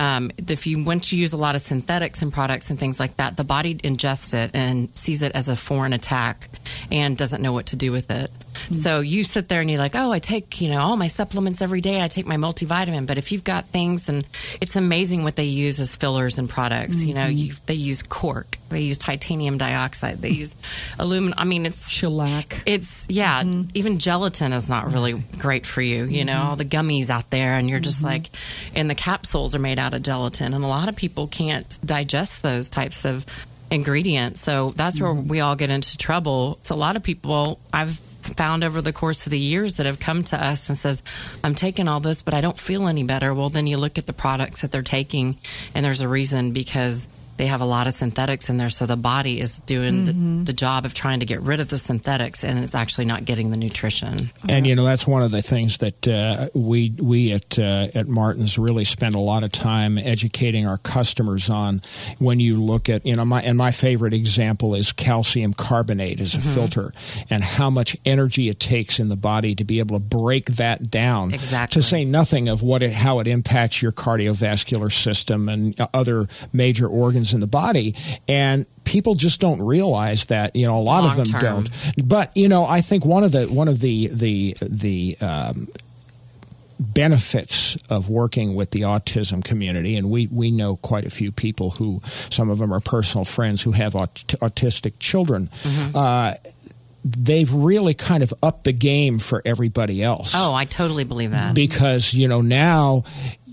Um, 0.00 0.32
if 0.48 0.66
you 0.66 0.82
once 0.82 1.12
you 1.12 1.20
use 1.20 1.34
a 1.34 1.36
lot 1.36 1.54
of 1.54 1.60
synthetics 1.60 2.22
and 2.22 2.32
products 2.32 2.70
and 2.70 2.78
things 2.78 2.98
like 2.98 3.18
that, 3.18 3.36
the 3.36 3.44
body 3.44 3.74
ingests 3.74 4.32
it 4.32 4.52
and 4.54 4.88
sees 4.96 5.20
it 5.20 5.32
as 5.32 5.50
a 5.50 5.56
foreign 5.56 5.92
attack 5.92 6.48
and 6.90 7.14
doesn't 7.14 7.42
know 7.42 7.52
what 7.52 7.66
to 7.66 7.76
do 7.76 7.92
with 7.92 8.10
it. 8.10 8.30
Mm-hmm. 8.64 8.74
So 8.74 9.00
you 9.00 9.24
sit 9.24 9.48
there 9.48 9.60
and 9.60 9.70
you're 9.70 9.78
like, 9.78 9.94
oh, 9.94 10.12
I 10.12 10.18
take 10.18 10.60
you 10.60 10.70
know 10.70 10.80
all 10.80 10.96
my 10.96 11.08
supplements 11.08 11.62
every 11.62 11.80
day. 11.80 12.00
I 12.00 12.08
take 12.08 12.26
my 12.26 12.36
multivitamin, 12.36 13.06
but 13.06 13.18
if 13.18 13.32
you've 13.32 13.44
got 13.44 13.66
things 13.66 14.08
and 14.08 14.26
it's 14.60 14.76
amazing 14.76 15.24
what 15.24 15.36
they 15.36 15.44
use 15.44 15.80
as 15.80 15.96
fillers 15.96 16.38
and 16.38 16.48
products. 16.48 17.04
You 17.04 17.14
know, 17.14 17.26
mm-hmm. 17.26 17.36
you, 17.36 17.54
they 17.66 17.74
use 17.74 18.02
cork, 18.02 18.58
they 18.68 18.82
use 18.82 18.98
titanium 18.98 19.58
dioxide, 19.58 20.20
they 20.20 20.30
use 20.30 20.54
aluminum. 20.98 21.34
I 21.38 21.44
mean, 21.44 21.66
it's 21.66 21.88
Shellac. 21.88 22.62
it's 22.66 23.06
yeah, 23.08 23.42
mm-hmm. 23.42 23.70
even 23.74 23.98
gelatin 23.98 24.52
is 24.52 24.68
not 24.68 24.92
really 24.92 25.14
great 25.38 25.66
for 25.66 25.82
you. 25.82 26.04
You 26.04 26.24
know, 26.24 26.42
all 26.42 26.56
the 26.56 26.64
gummies 26.64 27.10
out 27.10 27.30
there, 27.30 27.54
and 27.54 27.68
you're 27.68 27.80
just 27.80 28.02
like, 28.02 28.30
and 28.74 28.88
the 28.88 28.94
capsules 28.94 29.54
are 29.54 29.58
made 29.60 29.78
out 29.78 29.94
of 29.94 30.02
gelatin, 30.02 30.54
and 30.54 30.64
a 30.64 30.68
lot 30.68 30.88
of 30.88 30.96
people 30.96 31.26
can't 31.26 31.78
digest 31.84 32.42
those 32.42 32.68
types 32.70 33.04
of 33.04 33.26
ingredients. 33.70 34.40
So 34.40 34.72
that's 34.76 35.00
where 35.00 35.12
we 35.12 35.40
all 35.40 35.56
get 35.56 35.70
into 35.70 35.96
trouble. 35.96 36.58
So 36.62 36.74
a 36.74 36.76
lot 36.76 36.96
of 36.96 37.02
people 37.02 37.58
I've 37.72 38.00
found 38.34 38.64
over 38.64 38.80
the 38.80 38.92
course 38.92 39.26
of 39.26 39.30
the 39.30 39.38
years 39.38 39.76
that 39.76 39.86
have 39.86 39.98
come 39.98 40.24
to 40.24 40.42
us 40.42 40.68
and 40.68 40.76
says, 40.76 41.02
"I'm 41.44 41.54
taking 41.54 41.88
all 41.88 42.00
this, 42.00 42.22
but 42.22 42.34
I 42.34 42.40
don't 42.40 42.58
feel 42.58 42.88
any 42.88 43.02
better." 43.02 43.32
Well, 43.32 43.50
then 43.50 43.66
you 43.66 43.76
look 43.76 43.98
at 43.98 44.06
the 44.06 44.12
products 44.12 44.60
that 44.60 44.72
they're 44.72 44.82
taking, 44.82 45.36
and 45.74 45.84
there's 45.84 46.00
a 46.00 46.08
reason 46.08 46.52
because 46.52 47.08
they 47.36 47.46
have 47.46 47.60
a 47.60 47.64
lot 47.66 47.86
of 47.86 47.94
synthetics 47.94 48.48
in 48.48 48.56
there, 48.56 48.70
so 48.70 48.86
the 48.86 48.96
body 48.96 49.40
is 49.40 49.58
doing 49.60 49.86
Mm-hmm. 49.86 50.38
the, 50.40 50.44
the 50.46 50.52
job 50.52 50.84
of 50.84 50.94
trying 50.94 51.20
to 51.20 51.26
get 51.26 51.40
rid 51.42 51.60
of 51.60 51.68
the 51.68 51.78
synthetics, 51.78 52.42
and 52.44 52.58
it's 52.64 52.74
actually 52.74 53.04
not 53.04 53.24
getting 53.24 53.50
the 53.50 53.56
nutrition. 53.56 54.30
And 54.48 54.66
you 54.66 54.74
know 54.74 54.84
that's 54.84 55.06
one 55.06 55.22
of 55.22 55.30
the 55.30 55.42
things 55.42 55.78
that 55.78 56.08
uh, 56.08 56.48
we 56.54 56.92
we 56.98 57.32
at 57.32 57.58
uh, 57.58 57.88
at 57.94 58.08
Martin's 58.08 58.58
really 58.58 58.84
spend 58.84 59.14
a 59.14 59.18
lot 59.20 59.44
of 59.44 59.52
time 59.52 59.98
educating 59.98 60.66
our 60.66 60.78
customers 60.78 61.48
on. 61.50 61.82
When 62.18 62.40
you 62.40 62.62
look 62.62 62.88
at 62.88 63.04
you 63.06 63.14
know 63.16 63.24
my 63.24 63.42
and 63.42 63.56
my 63.56 63.70
favorite 63.70 64.14
example 64.14 64.74
is 64.74 64.92
calcium 64.92 65.52
carbonate 65.54 66.20
as 66.20 66.34
a 66.34 66.40
filter, 66.40 66.92
and 67.30 67.42
how 67.44 67.70
much 67.70 67.96
energy 68.04 68.48
it 68.48 68.58
takes 68.60 68.98
in 68.98 69.08
the 69.08 69.16
body 69.16 69.54
to 69.54 69.64
be 69.64 69.78
able 69.78 69.96
to 69.96 70.04
break 70.04 70.46
that 70.56 70.90
down. 70.90 71.32
Exactly. 71.34 71.80
To 71.80 71.86
say 71.86 72.04
nothing 72.04 72.48
of 72.48 72.62
what 72.62 72.82
it 72.82 72.92
how 72.92 73.20
it 73.20 73.26
impacts 73.26 73.82
your 73.82 73.92
cardiovascular 73.92 74.92
system 74.92 75.48
and 75.48 75.78
uh, 75.80 75.88
other 75.94 76.28
major 76.52 76.86
organs 76.86 77.25
in 77.32 77.40
the 77.40 77.46
body, 77.46 77.94
and 78.28 78.66
people 78.84 79.14
just 79.14 79.40
don't 79.40 79.60
realize 79.62 80.26
that 80.26 80.54
you 80.54 80.66
know 80.66 80.78
a 80.78 80.80
lot 80.80 81.04
of 81.04 81.16
them 81.16 81.26
term. 81.26 81.40
don't 81.64 81.70
but 82.08 82.36
you 82.36 82.48
know 82.48 82.64
i 82.64 82.80
think 82.80 83.04
one 83.04 83.24
of 83.24 83.32
the 83.32 83.46
one 83.46 83.66
of 83.66 83.80
the 83.80 84.06
the 84.12 84.56
the 84.62 85.16
um, 85.20 85.66
benefits 86.78 87.76
of 87.88 88.08
working 88.10 88.54
with 88.54 88.70
the 88.70 88.82
autism 88.82 89.42
community 89.42 89.96
and 89.96 90.10
we 90.10 90.26
we 90.28 90.50
know 90.50 90.76
quite 90.76 91.04
a 91.06 91.10
few 91.10 91.32
people 91.32 91.70
who 91.70 92.00
some 92.30 92.50
of 92.50 92.58
them 92.58 92.72
are 92.72 92.80
personal 92.80 93.24
friends 93.24 93.62
who 93.62 93.72
have 93.72 93.94
aut- 93.96 94.24
autistic 94.40 94.92
children 94.98 95.48
Mm-hmm. 95.62 95.96
uh, 95.96 96.32
they've 97.04 97.52
really 97.52 97.94
kind 97.94 98.22
of 98.24 98.34
upped 98.42 98.64
the 98.64 98.72
game 98.72 99.18
for 99.20 99.40
everybody 99.44 100.02
else 100.02 100.32
Oh, 100.34 100.52
I 100.52 100.64
totally 100.64 101.04
believe 101.04 101.30
that. 101.30 101.54
because 101.54 102.12
you 102.12 102.28
know 102.28 102.40
now 102.40 103.04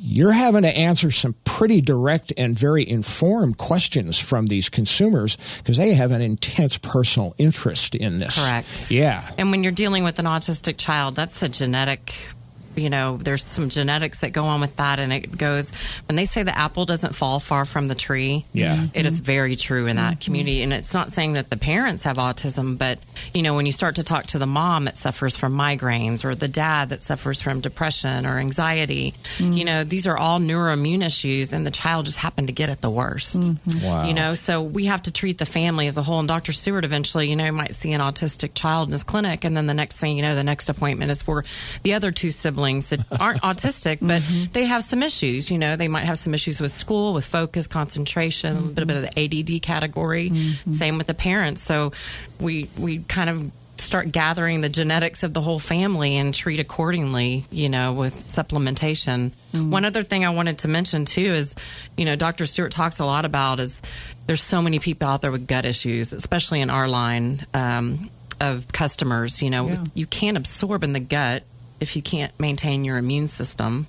you're 0.06 0.34
having 0.34 0.64
to 0.64 0.78
answer 0.78 1.10
some 1.10 1.34
pretty 1.46 1.80
direct 1.80 2.34
and 2.36 2.60
very 2.60 2.88
informed 2.88 3.58
questions 3.58 4.20
from 4.20 4.48
these 4.48 4.68
consumers 4.68 5.38
because 5.60 5.78
they 5.78 5.94
have 5.94 6.12
an 6.12 6.22
intense 6.22 6.78
personal 6.78 7.34
interest 7.38 7.96
in 7.96 8.18
this. 8.18 8.38
Correct. 8.38 8.68
Yeah. 8.90 9.26
And 9.38 9.50
when 9.50 9.64
you're 9.64 9.72
dealing 9.72 10.04
with 10.04 10.20
an 10.20 10.26
autistic 10.26 10.78
child, 10.78 11.16
that's 11.16 11.42
a 11.42 11.48
genetic, 11.48 12.14
you 12.76 12.90
know, 12.90 13.18
there's 13.18 13.44
some 13.44 13.70
genetics 13.70 14.20
that 14.20 14.34
go 14.34 14.46
on 14.46 14.62
with 14.62 14.76
that. 14.78 15.00
And 15.00 15.14
it 15.14 15.38
goes, 15.38 15.72
when 16.08 16.16
they 16.16 16.26
say 16.26 16.44
the 16.44 16.58
apple 16.58 16.86
doesn't 16.86 17.14
fall 17.14 17.40
far 17.40 17.66
from 17.66 17.88
the 17.88 17.96
tree, 17.96 18.46
Yeah. 18.54 18.88
it 18.94 19.06
is 19.06 19.16
mm-hmm. 19.16 19.24
very 19.24 19.56
true 19.56 19.88
in 19.88 19.96
that 19.98 20.14
mm-hmm. 20.14 20.20
community. 20.20 20.62
And 20.64 20.74
it's 20.74 20.94
not 20.94 21.12
saying 21.12 21.34
that 21.34 21.50
the 21.50 21.58
parents 21.58 22.04
have 22.04 22.18
autism, 22.18 22.78
but, 22.78 23.00
you 23.34 23.42
know, 23.42 23.54
when 23.54 23.66
you 23.66 23.72
start 23.72 23.96
to 23.96 24.04
talk 24.04 24.26
to 24.28 24.40
the 24.40 24.46
mom 24.46 24.86
that 24.86 24.98
suffers 24.98 25.36
from 25.36 25.56
migraines 25.56 26.26
or 26.26 26.36
the 26.36 26.48
dad 26.48 26.90
that 26.90 27.02
suffers 27.02 27.42
from 27.42 27.62
depression 27.62 28.26
or 28.26 28.40
anxiety, 28.40 29.14
mm. 29.38 29.58
you 29.58 29.66
know, 29.66 29.84
these 29.84 30.08
are 30.08 30.18
all 30.18 30.40
neuroimmune 30.40 31.06
issues. 31.06 31.54
And 31.54 31.66
the 31.66 31.72
child 31.72 32.06
just 32.06 32.18
happened 32.18 32.48
to 32.48 32.54
get 32.54 32.70
it 32.70 32.82
the 32.82 32.90
worst. 32.90 33.40
Mm-hmm. 33.40 33.86
Wow. 33.86 34.06
You 34.06 34.14
know, 34.14 34.36
so 34.36 34.62
we 34.62 34.86
have 34.86 35.04
to 35.04 35.12
treat 35.12 35.38
the 35.38 35.46
family 35.46 35.88
as 35.88 35.98
a 35.98 36.04
whole. 36.04 36.20
And 36.20 36.28
Dr. 36.28 36.54
Stewart 36.54 36.86
eventually, 36.86 37.30
you 37.30 37.36
know, 37.36 37.52
might 37.52 37.76
see 37.76 37.92
an 37.94 38.02
autistic 38.02 38.52
child 38.54 38.90
in 38.90 38.94
his 38.94 39.04
clinic, 39.04 39.44
and 39.44 39.56
then 39.56 39.68
the 39.68 39.74
next 39.74 39.98
thing 39.98 40.18
you 40.18 40.22
know, 40.22 40.36
the 40.36 40.44
next 40.44 40.70
appointment 40.70 41.12
is 41.12 41.22
for 41.22 41.46
the 41.84 41.94
other 41.94 42.12
two 42.12 42.32
siblings 42.32 42.63
that 42.90 43.00
aren't 43.20 43.42
autistic, 43.50 44.00
but 44.02 44.22
mm-hmm. 44.22 44.52
they 44.54 44.66
have 44.66 44.84
some 44.84 45.04
issues. 45.04 45.52
You 45.52 45.58
know, 45.58 45.76
they 45.76 45.88
might 45.88 46.06
have 46.06 46.18
some 46.18 46.34
issues 46.34 46.60
with 46.60 46.72
school, 46.72 47.14
with 47.14 47.26
focus, 47.26 47.68
concentration, 47.68 48.56
a 48.58 48.62
little 48.62 48.86
bit 48.86 48.98
of 48.98 49.04
the 49.04 49.20
ADD 49.20 49.62
category. 49.62 50.30
Mm-hmm. 50.30 50.74
Same 50.74 50.98
with 50.98 51.08
the 51.08 51.14
parents. 51.14 51.62
So 51.62 51.92
we 52.40 52.70
we 52.78 53.00
kind 53.00 53.30
of 53.30 53.52
start 53.78 54.12
gathering 54.12 54.62
the 54.62 54.70
genetics 54.70 55.24
of 55.24 55.34
the 55.34 55.42
whole 55.42 55.60
family 55.60 56.16
and 56.18 56.34
treat 56.34 56.60
accordingly, 56.60 57.46
you 57.52 57.68
know, 57.70 57.94
with 57.94 58.28
supplementation. 58.28 59.32
Mm-hmm. 59.54 59.72
One 59.72 59.86
other 59.86 60.04
thing 60.04 60.26
I 60.26 60.30
wanted 60.30 60.60
to 60.60 60.68
mention 60.68 61.06
too 61.06 61.34
is, 61.34 61.54
you 61.98 62.06
know, 62.06 62.16
Dr. 62.16 62.46
Stewart 62.46 62.72
talks 62.72 63.00
a 63.00 63.06
lot 63.06 63.26
about 63.26 63.60
is 63.60 63.82
there's 64.26 64.42
so 64.42 64.62
many 64.62 64.80
people 64.80 65.08
out 65.08 65.22
there 65.22 65.32
with 65.32 65.48
gut 65.48 65.66
issues, 65.66 66.14
especially 66.14 66.62
in 66.62 66.70
our 66.70 66.88
line 66.88 67.46
um, 67.54 68.10
of 68.40 68.72
customers. 68.72 69.42
You 69.42 69.50
know, 69.50 69.68
Yeah. 69.68 69.84
you 69.94 70.06
can't 70.08 70.38
absorb 70.38 70.84
in 70.84 70.94
the 70.94 71.00
gut 71.02 71.44
if 71.84 71.96
you 71.96 72.02
can't 72.02 72.32
maintain 72.40 72.84
your 72.84 72.98
immune 72.98 73.28
system. 73.28 73.88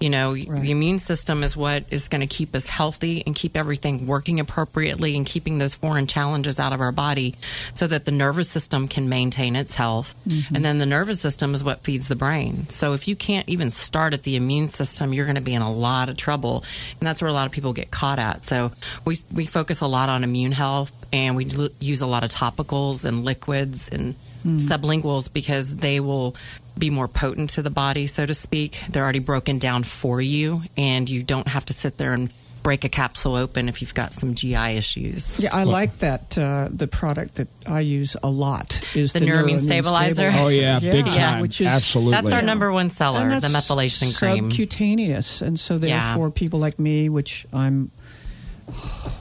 You 0.00 0.10
know, 0.10 0.32
Right. 0.32 0.62
the 0.62 0.72
immune 0.72 0.98
system 0.98 1.44
is 1.44 1.56
what 1.56 1.84
is 1.90 2.08
going 2.08 2.20
to 2.20 2.26
keep 2.26 2.52
us 2.56 2.66
healthy 2.66 3.22
and 3.24 3.32
keep 3.32 3.56
everything 3.56 4.08
working 4.08 4.40
appropriately 4.40 5.16
and 5.16 5.24
keeping 5.24 5.58
those 5.58 5.72
foreign 5.72 6.08
challenges 6.08 6.58
out 6.58 6.72
of 6.72 6.80
our 6.80 6.90
body 6.90 7.36
so 7.74 7.86
that 7.86 8.04
the 8.04 8.10
nervous 8.10 8.50
system 8.50 8.88
can 8.88 9.08
maintain 9.08 9.54
its 9.54 9.76
health. 9.76 10.16
Mm-hmm. 10.26 10.56
And 10.56 10.64
then 10.64 10.78
the 10.78 10.86
nervous 10.86 11.20
system 11.20 11.54
is 11.54 11.62
what 11.62 11.84
feeds 11.84 12.08
the 12.08 12.16
brain. 12.16 12.68
So 12.70 12.92
if 12.92 13.06
you 13.06 13.14
can't 13.14 13.48
even 13.48 13.70
start 13.70 14.14
at 14.14 14.24
the 14.24 14.34
immune 14.34 14.66
system, 14.66 15.12
you're 15.12 15.26
going 15.26 15.36
to 15.36 15.40
be 15.40 15.54
in 15.54 15.62
a 15.62 15.72
lot 15.72 16.08
of 16.08 16.16
trouble. 16.16 16.64
And 16.98 17.06
that's 17.06 17.22
where 17.22 17.30
a 17.30 17.34
lot 17.34 17.46
of 17.46 17.52
people 17.52 17.72
get 17.72 17.92
caught 17.92 18.18
at. 18.18 18.42
So 18.42 18.72
we, 19.04 19.18
we 19.32 19.46
focus 19.46 19.80
a 19.80 19.86
lot 19.86 20.08
on 20.08 20.24
immune 20.24 20.52
health 20.52 20.90
and 21.12 21.36
we 21.36 21.48
l- 21.52 21.68
use 21.78 22.00
a 22.00 22.06
lot 22.06 22.24
of 22.24 22.30
topicals 22.30 23.04
and 23.04 23.24
liquids 23.24 23.88
and 23.88 24.16
mm. 24.44 24.60
sublinguals 24.60 25.32
because 25.32 25.74
they 25.74 26.00
will 26.00 26.34
be 26.78 26.90
more 26.90 27.08
potent 27.08 27.50
to 27.50 27.62
the 27.62 27.70
body, 27.70 28.06
so 28.06 28.24
to 28.26 28.34
speak. 28.34 28.78
They're 28.90 29.02
already 29.04 29.18
broken 29.18 29.58
down 29.58 29.82
for 29.82 30.20
you, 30.20 30.62
and 30.76 31.08
you 31.08 31.22
don't 31.22 31.48
have 31.48 31.64
to 31.66 31.72
sit 31.72 31.98
there 31.98 32.12
and 32.12 32.30
break 32.62 32.84
a 32.84 32.88
capsule 32.88 33.34
open 33.36 33.68
if 33.68 33.80
you've 33.80 33.94
got 33.94 34.12
some 34.12 34.34
GI 34.34 34.76
issues. 34.76 35.38
Yeah, 35.38 35.54
I 35.56 35.62
like 35.64 35.98
that. 36.00 36.36
Uh, 36.36 36.68
the 36.70 36.86
product 36.86 37.36
that 37.36 37.48
I 37.66 37.80
use 37.80 38.16
a 38.22 38.28
lot 38.28 38.80
is 38.94 39.12
The 39.12 39.20
the, 39.20 39.26
neuroimmune 39.26 39.60
stabilizer? 39.60 40.30
Oh 40.34 40.48
yeah, 40.48 40.78
big 40.80 41.06
Yeah, 41.06 41.12
time. 41.12 41.40
which 41.40 41.60
is- 41.60 41.66
Absolutely. 41.66 42.12
That's 42.12 42.32
our 42.32 42.42
number 42.42 42.70
one 42.72 42.90
seller, 42.90 43.20
And 43.22 43.30
the 43.30 43.40
that's 43.48 43.68
methylation 43.68 44.14
cream. 44.16 44.50
Subcutaneous, 44.50 45.40
and 45.40 45.58
so 45.58 45.74
Yeah. 45.76 46.08
therefore, 46.08 46.30
people 46.30 46.58
like 46.58 46.78
me, 46.78 47.08
which 47.08 47.46
I'm 47.52 47.90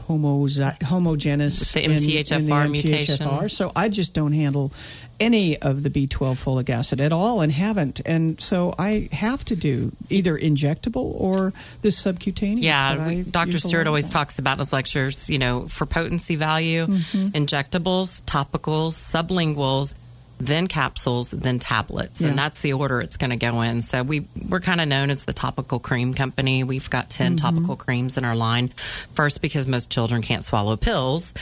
homozygous 0.07 1.59
With 1.59 1.73
the 1.73 1.83
in- 1.83 1.91
in 1.91 1.97
MTHFR 1.97 2.63
the 2.63 2.69
mutation. 2.69 3.17
MTHFR, 3.17 3.51
so 3.51 3.71
I 3.75 3.89
just 3.89 4.13
don't 4.13 4.33
handle 4.33 4.71
any 5.19 5.57
of 5.59 5.81
the 5.81 5.89
B12 5.89 6.35
folic 6.43 6.69
acid 6.69 7.01
at 7.01 7.11
all, 7.11 7.41
and 7.41 7.51
haven't. 7.51 8.01
And 8.05 8.39
so 8.39 8.75
I 8.77 9.09
have 9.11 9.43
to 9.45 9.55
do 9.55 9.91
either 10.11 10.37
injectable 10.37 11.19
or 11.19 11.53
this 11.81 11.97
subcutaneous. 11.97 12.63
Yeah, 12.63 13.07
we, 13.07 13.23
Dr. 13.23 13.57
Stewart 13.59 13.87
always 13.87 14.09
talks 14.11 14.37
about 14.37 14.53
in 14.53 14.59
his 14.59 14.71
lectures, 14.71 15.27
you 15.27 15.39
know, 15.39 15.67
for 15.67 15.85
potency 15.87 16.35
value, 16.35 16.85
Mm-hmm. 16.85 17.29
injectables, 17.29 18.21
topicals, 18.23 18.93
sublinguals, 18.93 19.95
then 20.39 20.67
capsules, 20.67 21.31
then 21.31 21.57
tablets, 21.59 22.21
Yeah. 22.21 22.29
and 22.29 22.37
that's 22.37 22.61
the 22.61 22.73
order 22.73 23.01
it's 23.01 23.17
going 23.17 23.31
to 23.31 23.37
go 23.37 23.61
in. 23.61 23.81
So 23.81 24.03
we 24.03 24.25
we're 24.47 24.59
kind 24.59 24.79
of 24.79 24.87
known 24.87 25.09
as 25.09 25.25
the 25.25 25.33
topical 25.33 25.79
cream 25.79 26.13
company. 26.13 26.63
We've 26.63 26.89
got 26.89 27.09
10 27.09 27.37
Mm-hmm. 27.37 27.45
topical 27.45 27.75
creams 27.75 28.17
in 28.17 28.25
our 28.25 28.35
line. 28.35 28.71
First, 29.15 29.41
because 29.41 29.65
most 29.67 29.89
children 29.89 30.21
can't 30.21 30.43
swallow 30.43 30.77
pills, 30.77 31.33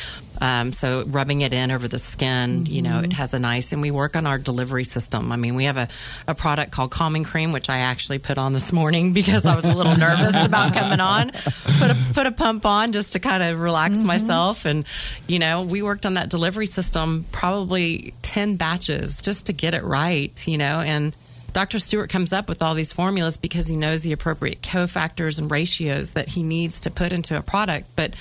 um, 0.42 0.72
so 0.74 1.04
rubbing 1.06 1.42
it 1.42 1.54
in 1.54 1.72
over 1.72 1.88
the 1.88 2.00
skin, 2.00 2.66
you 2.66 2.82
know, 2.82 2.96
Mm-hmm. 2.96 3.06
it 3.06 3.14
has 3.14 3.34
a 3.34 3.40
nice. 3.40 3.74
And 3.74 3.82
we 3.82 3.92
work 3.92 4.16
on 4.16 4.26
our 4.26 4.38
delivery 4.38 4.84
system. 4.86 5.32
I 5.32 5.36
mean, 5.36 5.56
we 5.56 5.66
have 5.66 5.78
a, 5.78 5.88
a 6.28 6.36
product 6.36 6.72
called 6.72 6.92
Calming 6.92 7.24
Cream, 7.26 7.52
which 7.52 7.70
I 7.70 7.80
actually 7.80 8.20
put 8.20 8.38
on 8.38 8.54
this 8.54 8.72
morning 8.72 9.12
because 9.14 9.46
I 9.46 9.56
was 9.56 9.66
a 9.66 9.76
little 9.76 9.96
nervous 9.98 10.46
about 10.46 10.74
coming 10.74 11.00
on. 11.02 11.32
Put 11.80 11.92
a 11.92 11.98
put 12.14 12.28
a 12.28 12.32
pump 12.32 12.66
on 12.66 12.92
just 12.94 13.14
to 13.14 13.20
kind 13.20 13.44
of 13.44 13.60
relax 13.60 13.98
Mm-hmm. 13.98 14.08
myself, 14.08 14.66
and 14.66 14.86
you 15.28 15.40
know, 15.40 15.64
we 15.64 15.82
worked 15.82 16.06
on 16.06 16.14
that 16.16 16.30
delivery 16.30 16.66
system 16.66 17.26
probably 17.32 18.14
ten 18.22 18.56
batches 18.56 18.85
just 18.88 19.48
to 19.48 19.54
get 19.54 19.74
it 19.74 19.84
right, 19.84 20.48
you 20.48 20.58
know, 20.58 20.80
and. 20.82 21.16
Dr. 21.54 21.80
Stewart 21.80 22.10
comes 22.10 22.34
up 22.34 22.50
with 22.50 22.62
all 22.62 22.74
these 22.74 22.92
formulas 22.92 23.38
because 23.38 23.66
he 23.66 23.78
knows 23.78 24.02
the 24.02 24.12
appropriate 24.12 24.62
cofactors 24.62 25.40
and 25.40 25.50
ratios 25.50 26.12
that 26.12 26.28
he 26.28 26.44
needs 26.44 26.82
to 26.82 26.92
put 26.92 27.14
into 27.14 27.38
a 27.38 27.42
product. 27.42 27.88
But 27.96 28.14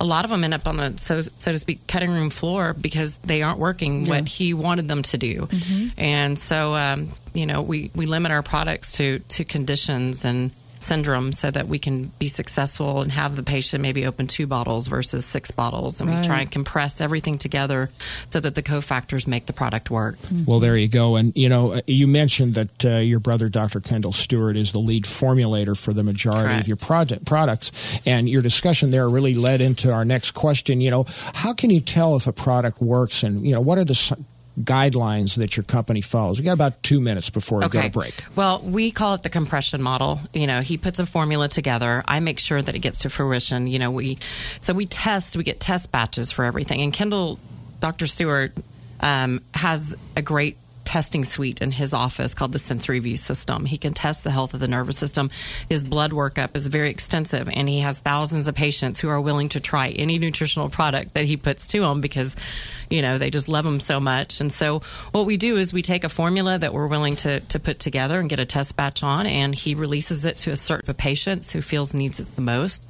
a 0.00 0.04
lot 0.04 0.24
of 0.24 0.30
them 0.32 0.42
end 0.42 0.54
up 0.54 0.66
on 0.66 0.76
the 0.76 0.96
so 0.96 1.20
so 1.20 1.52
to 1.52 1.58
speak 1.60 1.86
cutting 1.86 2.10
room 2.10 2.30
floor 2.30 2.74
because 2.74 3.16
they 3.18 3.42
aren't 3.42 3.60
working 3.60 4.08
what 4.08 4.26
he 4.26 4.54
wanted 4.54 4.88
them 4.88 5.02
to 5.04 5.18
do. 5.18 5.48
And 5.96 6.36
so 6.36 6.74
um, 6.74 7.10
you 7.32 7.46
know 7.46 7.62
we 7.62 7.92
we 7.94 8.06
limit 8.06 8.32
our 8.32 8.42
products 8.42 8.94
to 8.94 9.20
to 9.20 9.44
conditions 9.44 10.24
and 10.24 10.50
syndromes 10.80 11.34
so 11.36 11.50
that 11.50 11.68
we 11.68 11.78
can 11.78 12.06
be 12.18 12.28
successful 12.28 13.02
and 13.02 13.12
have 13.12 13.36
the 13.36 13.42
patient 13.42 13.82
maybe 13.82 14.06
open 14.06 14.26
two 14.26 14.46
bottles 14.46 14.86
versus 14.86 15.24
six 15.24 15.50
bottles 15.50 16.00
and 16.00 16.10
we 16.10 16.22
try 16.26 16.40
and 16.40 16.50
compress 16.50 17.00
everything 17.00 17.38
together 17.38 17.90
so 18.30 18.40
that 18.40 18.54
the 18.54 18.62
cofactors 18.62 19.26
make 19.26 19.46
the 19.46 19.52
product 19.52 19.90
work. 19.90 20.16
Well, 20.46 20.58
there 20.58 20.76
you 20.76 20.88
go. 20.88 21.16
And 21.16 21.32
you 21.36 21.48
know, 21.48 21.72
uh, 21.74 21.80
you 21.86 22.06
mentioned 22.06 22.54
that 22.54 22.84
uh, 22.84 22.88
your 22.98 23.20
brother, 23.20 23.48
Dr. 23.48 23.80
Kendall 23.80 24.12
Stewart, 24.12 24.56
is 24.56 24.72
the 24.72 24.78
lead 24.80 25.04
formulator 25.04 25.76
for 25.78 25.92
the 25.92 26.02
majority 26.02 26.48
Correct. 26.48 26.60
of 26.62 26.68
your 26.68 26.76
project 26.76 27.24
products. 27.24 27.72
And 28.06 28.28
your 28.28 28.42
discussion 28.42 28.90
there 28.90 29.08
really 29.08 29.34
led 29.34 29.60
into 29.60 29.92
our 29.92 30.04
next 30.04 30.32
question. 30.32 30.80
You 30.80 30.90
know, 30.90 31.04
how 31.34 31.52
can 31.52 31.70
you 31.70 31.80
tell 31.80 32.16
if 32.16 32.26
a 32.26 32.32
product 32.32 32.80
works, 32.80 33.22
and 33.22 33.46
you 33.46 33.54
know, 33.54 33.60
what 33.60 33.78
are 33.78 33.84
the 33.84 33.92
s- 33.92 34.12
guidelines 34.60 35.36
that 35.36 35.56
your 35.56 35.64
company 35.64 36.00
follows? 36.00 36.38
We 36.38 36.44
got 36.44 36.52
about 36.52 36.82
two 36.82 37.00
minutes 37.00 37.30
before 37.30 37.60
we 37.60 37.68
go 37.68 37.82
to 37.82 37.90
break. 37.90 38.24
Well, 38.36 38.60
we 38.60 38.90
call 38.90 39.14
it 39.14 39.22
the 39.22 39.30
compression 39.30 39.82
model. 39.82 40.20
You 40.32 40.46
know, 40.46 40.60
he 40.60 40.76
puts 40.76 40.98
a 40.98 41.06
formula 41.06 41.48
together. 41.48 42.04
I 42.06 42.20
make 42.20 42.38
sure 42.38 42.60
that 42.60 42.74
it 42.74 42.80
gets 42.80 43.00
to 43.00 43.10
fruition. 43.10 43.66
You 43.66 43.78
know, 43.78 43.90
we 43.90 44.18
so 44.60 44.72
we 44.72 44.86
test. 44.86 45.36
We 45.36 45.44
get 45.44 45.60
test 45.60 45.90
batches 45.90 46.32
for 46.32 46.44
everything. 46.44 46.82
And 46.82 46.92
Kendall, 46.92 47.38
Dr. 47.80 48.06
Stewart, 48.06 48.52
um, 49.00 49.42
has 49.54 49.94
a 50.16 50.22
great 50.22 50.56
testing 50.84 51.24
suite 51.24 51.60
in 51.60 51.70
his 51.70 51.94
office 51.94 52.34
called 52.34 52.52
the 52.52 52.58
Sensory 52.58 52.98
View 52.98 53.16
System. 53.16 53.64
He 53.64 53.78
can 53.78 53.94
test 53.94 54.24
the 54.24 54.30
health 54.30 54.54
of 54.54 54.60
the 54.60 54.68
nervous 54.68 54.98
system. 54.98 55.30
His 55.68 55.84
blood 55.84 56.12
workup 56.12 56.56
is 56.56 56.66
very 56.66 56.90
extensive, 56.90 57.48
and 57.48 57.68
he 57.68 57.80
has 57.80 57.98
thousands 57.98 58.48
of 58.48 58.54
patients 58.54 59.00
who 59.00 59.08
are 59.08 59.20
willing 59.20 59.50
to 59.50 59.60
try 59.60 59.88
any 59.90 60.18
nutritional 60.18 60.68
product 60.68 61.14
that 61.14 61.24
he 61.24 61.36
puts 61.36 61.68
to 61.68 61.80
them 61.80 62.00
because 62.00 62.34
you 62.90 63.02
know 63.02 63.18
they 63.18 63.30
just 63.30 63.48
love 63.48 63.64
them 63.64 63.80
so 63.80 64.00
much 64.00 64.40
and 64.40 64.52
so 64.52 64.80
what 65.12 65.24
we 65.24 65.36
do 65.36 65.56
is 65.56 65.72
we 65.72 65.80
take 65.80 66.04
a 66.04 66.08
formula 66.08 66.58
that 66.58 66.74
we're 66.74 66.88
willing 66.88 67.16
to, 67.16 67.40
to 67.40 67.58
put 67.58 67.78
together 67.78 68.18
and 68.18 68.28
get 68.28 68.40
a 68.40 68.44
test 68.44 68.76
batch 68.76 69.02
on 69.02 69.26
and 69.26 69.54
he 69.54 69.74
releases 69.74 70.24
it 70.24 70.36
to 70.38 70.50
a 70.50 70.56
certain 70.56 70.92
patients 70.94 71.52
who 71.52 71.62
feels 71.62 71.94
needs 71.94 72.18
it 72.18 72.34
the 72.34 72.42
most 72.42 72.82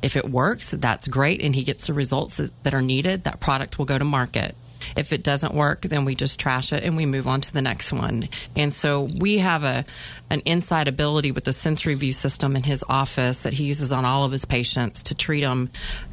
if 0.00 0.16
it 0.16 0.30
works 0.30 0.70
that's 0.70 1.08
great 1.08 1.40
and 1.42 1.54
he 1.54 1.64
gets 1.64 1.88
the 1.88 1.92
results 1.92 2.40
that 2.62 2.72
are 2.72 2.82
needed 2.82 3.24
that 3.24 3.40
product 3.40 3.78
will 3.78 3.84
go 3.84 3.98
to 3.98 4.04
market 4.04 4.54
if 4.96 5.12
it 5.12 5.22
doesn't 5.22 5.54
work, 5.54 5.82
then 5.82 6.04
we 6.04 6.14
just 6.14 6.38
trash 6.38 6.72
it 6.72 6.84
and 6.84 6.96
we 6.96 7.06
move 7.06 7.26
on 7.26 7.40
to 7.40 7.52
the 7.52 7.62
next 7.62 7.92
one. 7.92 8.28
And 8.56 8.72
so 8.72 9.08
we 9.18 9.38
have 9.38 9.64
a 9.64 9.84
an 10.30 10.40
inside 10.44 10.88
ability 10.88 11.32
with 11.32 11.44
the 11.44 11.52
sensory 11.54 11.94
view 11.94 12.12
system 12.12 12.54
in 12.54 12.62
his 12.62 12.84
office 12.88 13.38
that 13.38 13.54
he 13.54 13.64
uses 13.64 13.92
on 13.92 14.04
all 14.04 14.24
of 14.24 14.32
his 14.32 14.44
patients 14.44 15.04
to 15.04 15.14
treat 15.14 15.40
them. 15.40 15.70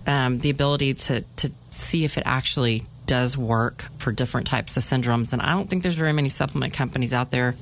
Um, 0.08 0.40
the 0.40 0.50
ability 0.50 0.94
to 0.94 1.22
to 1.38 1.52
see 1.70 2.06
if 2.06 2.18
it 2.18 2.24
actually 2.26 2.86
does 3.06 3.38
work 3.38 3.86
for 3.98 4.12
different 4.12 4.48
types 4.48 4.78
of 4.78 4.84
syndromes. 4.84 5.34
And 5.34 5.42
I 5.42 5.52
don't 5.52 5.70
think 5.70 5.84
there's 5.84 5.96
very 5.96 6.14
many 6.14 6.30
supplement 6.30 6.74
companies 6.74 7.14
out 7.14 7.32
there 7.32 7.56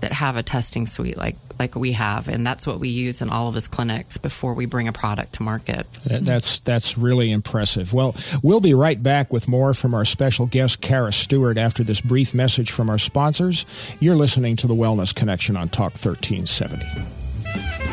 that 0.00 0.12
have 0.12 0.36
a 0.36 0.42
testing 0.42 0.86
suite 0.86 1.16
like 1.16 1.36
like 1.58 1.74
we 1.76 1.92
have, 1.92 2.28
and 2.28 2.46
that's 2.46 2.66
what 2.66 2.80
we 2.80 2.88
use 2.88 3.20
in 3.20 3.28
all 3.28 3.48
of 3.48 3.54
his 3.54 3.68
clinics 3.68 4.16
before 4.16 4.54
we 4.54 4.66
bring 4.66 4.88
a 4.88 4.92
product 4.92 5.34
to 5.34 5.42
market. 5.42 5.86
That's 6.04 6.60
that's 6.60 6.96
really 6.96 7.30
impressive. 7.30 7.92
Well, 7.92 8.16
we'll 8.42 8.60
be 8.60 8.74
right 8.74 9.00
back 9.02 9.32
with 9.32 9.46
more 9.46 9.74
from 9.74 9.94
our 9.94 10.04
special 10.04 10.46
guest 10.46 10.80
Kara 10.80 11.12
Stewart 11.12 11.58
after 11.58 11.84
this 11.84 12.00
brief 12.00 12.34
message 12.34 12.70
from 12.70 12.88
our 12.88 12.98
sponsors. 12.98 13.66
You're 14.00 14.16
listening 14.16 14.56
to 14.56 14.66
the 14.66 14.74
Wellness 14.74 15.14
Connection 15.14 15.56
on 15.56 15.68
Talk 15.68 15.92
1370. 15.92 17.89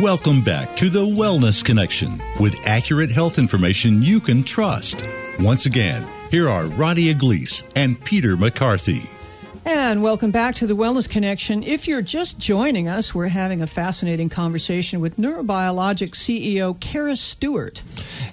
Welcome 0.00 0.42
back 0.42 0.76
to 0.76 0.90
the 0.90 1.06
Wellness 1.06 1.64
Connection 1.64 2.20
with 2.38 2.54
accurate 2.66 3.10
health 3.10 3.38
information 3.38 4.02
you 4.02 4.20
can 4.20 4.42
trust. 4.42 5.02
Once 5.40 5.64
again, 5.64 6.06
here 6.30 6.50
are 6.50 6.66
Roddy 6.66 7.08
Iglesias 7.08 7.64
and 7.76 7.98
Peter 8.04 8.36
McCarthy. 8.36 9.08
And 9.86 10.02
welcome 10.02 10.32
back 10.32 10.56
to 10.56 10.66
the 10.66 10.74
Wellness 10.74 11.08
Connection. 11.08 11.62
If 11.62 11.86
you're 11.86 12.02
just 12.02 12.40
joining 12.40 12.88
us, 12.88 13.14
we're 13.14 13.28
having 13.28 13.62
a 13.62 13.68
fascinating 13.68 14.28
conversation 14.28 15.00
with 15.00 15.16
Neurobiologic 15.16 16.10
CEO 16.10 16.78
Kara 16.80 17.14
Stewart. 17.14 17.82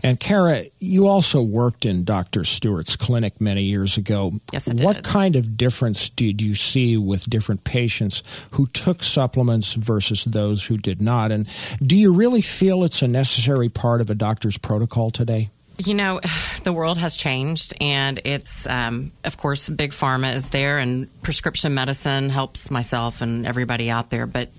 And 0.01 0.19
Kara, 0.19 0.63
you 0.79 1.05
also 1.05 1.43
worked 1.43 1.85
in 1.85 2.05
Dr. 2.05 2.43
Stewart's 2.43 2.95
clinic 2.95 3.39
many 3.39 3.61
years 3.61 3.97
ago. 3.97 4.31
Yes, 4.51 4.67
I 4.67 4.73
did. 4.73 4.83
What 4.83 5.03
kind 5.03 5.35
of 5.35 5.55
difference 5.55 6.09
did 6.09 6.41
you 6.41 6.55
see 6.55 6.97
with 6.97 7.29
different 7.29 7.65
patients 7.65 8.23
who 8.49 8.65
took 8.65 9.03
supplements 9.03 9.73
versus 9.73 10.23
those 10.23 10.65
who 10.65 10.79
did 10.79 11.03
not? 11.03 11.31
And 11.31 11.47
do 11.83 11.95
you 11.95 12.13
really 12.13 12.41
feel 12.41 12.83
it's 12.83 13.03
a 13.03 13.07
necessary 13.07 13.69
part 13.69 14.01
of 14.01 14.09
a 14.09 14.15
doctor's 14.15 14.57
protocol 14.57 15.11
today? 15.11 15.51
You 15.85 15.93
know, 15.93 16.21
the 16.63 16.73
world 16.73 16.97
has 16.97 17.15
changed, 17.15 17.73
and 17.81 18.19
it's, 18.23 18.65
um, 18.67 19.11
of 19.23 19.37
course, 19.37 19.67
big 19.69 19.91
pharma 19.91 20.35
is 20.35 20.49
there, 20.49 20.77
and 20.77 21.07
prescription 21.21 21.73
medicine 21.73 22.29
helps 22.29 22.71
myself 22.71 23.21
and 23.21 23.45
everybody 23.45 23.89
out 23.89 24.09
there. 24.09 24.25
But, 24.25 24.49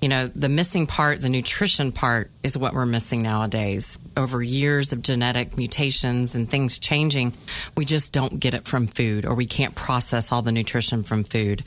you 0.00 0.08
know, 0.08 0.28
the 0.28 0.48
missing 0.48 0.86
part, 0.86 1.20
the 1.20 1.28
nutrition 1.28 1.92
part, 1.92 2.30
is 2.42 2.56
what 2.56 2.74
we're 2.74 2.86
missing 2.86 3.22
nowadays. 3.22 3.98
Over 4.16 4.42
years 4.42 4.92
of 4.92 5.02
genetic 5.02 5.56
mutations 5.56 6.34
and 6.34 6.50
things 6.50 6.78
changing, 6.78 7.32
we 7.76 7.84
just 7.84 8.12
don't 8.12 8.40
get 8.40 8.54
it 8.54 8.66
from 8.66 8.86
food, 8.86 9.24
or 9.24 9.34
we 9.34 9.46
can't 9.46 9.74
process 9.74 10.32
all 10.32 10.42
the 10.42 10.52
nutrition 10.52 11.04
from 11.04 11.24
food. 11.24 11.64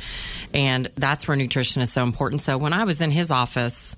And 0.54 0.90
that's 0.96 1.28
where 1.28 1.38
nutrition 1.38 1.82
is 1.82 1.92
so 1.92 2.04
important. 2.04 2.42
So 2.42 2.58
when 2.58 2.74
I 2.74 2.84
was 2.84 3.02
in 3.02 3.12
his 3.12 3.32
office, 3.32 3.96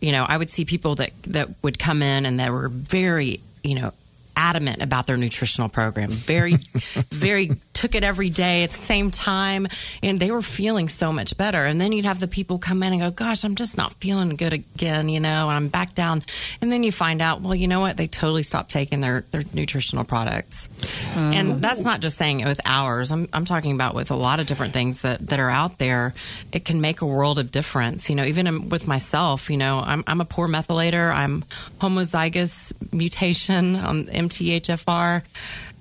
you 0.00 0.12
know, 0.12 0.24
I 0.24 0.36
would 0.36 0.50
see 0.50 0.64
people 0.64 0.94
that, 0.96 1.10
that 1.24 1.48
would 1.62 1.78
come 1.78 2.02
in 2.02 2.26
and 2.26 2.38
that 2.38 2.52
were 2.52 2.68
very, 2.68 3.40
you 3.64 3.74
know, 3.74 3.92
adamant 4.38 4.80
about 4.80 5.06
their 5.08 5.16
nutritional 5.16 5.68
program. 5.68 6.10
Very, 6.10 6.56
very 7.10 7.50
took 7.78 7.94
it 7.94 8.02
every 8.02 8.28
day 8.28 8.64
at 8.64 8.70
the 8.70 8.76
same 8.76 9.12
time, 9.12 9.68
and 10.02 10.18
they 10.18 10.32
were 10.32 10.42
feeling 10.42 10.88
so 10.88 11.12
much 11.12 11.36
better. 11.36 11.64
And 11.64 11.80
then 11.80 11.92
you'd 11.92 12.06
have 12.06 12.18
the 12.18 12.26
people 12.26 12.58
come 12.58 12.82
in 12.82 12.92
and 12.92 13.00
go, 13.00 13.10
"Gosh, 13.12 13.44
I'm 13.44 13.54
just 13.54 13.76
not 13.76 13.94
feeling 13.94 14.30
good 14.34 14.52
again," 14.52 15.08
you 15.08 15.20
know, 15.20 15.48
and 15.48 15.56
I'm 15.56 15.68
back 15.68 15.94
down. 15.94 16.24
And 16.60 16.72
then 16.72 16.82
you 16.82 16.90
find 16.90 17.22
out, 17.22 17.40
well, 17.40 17.54
you 17.54 17.68
know 17.68 17.78
what? 17.78 17.96
They 17.96 18.08
totally 18.08 18.42
stopped 18.42 18.70
taking 18.70 19.00
their 19.00 19.24
their 19.30 19.44
nutritional 19.52 20.02
products. 20.02 20.68
Um, 21.14 21.32
and 21.32 21.62
that's 21.62 21.84
not 21.84 22.00
just 22.00 22.16
saying 22.18 22.40
it 22.40 22.46
with 22.46 22.60
ours. 22.64 23.12
I'm 23.12 23.28
I'm 23.32 23.44
talking 23.44 23.72
about 23.72 23.94
with 23.94 24.10
a 24.10 24.16
lot 24.16 24.40
of 24.40 24.48
different 24.48 24.72
things 24.72 25.02
that 25.02 25.24
that 25.28 25.38
are 25.38 25.50
out 25.50 25.78
there. 25.78 26.14
It 26.50 26.64
can 26.64 26.80
make 26.80 27.00
a 27.00 27.06
world 27.06 27.38
of 27.38 27.52
difference. 27.52 28.10
You 28.10 28.16
know, 28.16 28.24
even 28.24 28.70
with 28.70 28.88
myself, 28.88 29.50
you 29.50 29.56
know, 29.56 29.78
I'm 29.78 30.02
I'm 30.08 30.20
a 30.20 30.24
poor 30.24 30.48
methylator. 30.48 31.14
I'm 31.14 31.44
homozygous 31.80 32.72
mutation 32.92 33.76
on 33.76 34.06
MTHFR. 34.06 35.22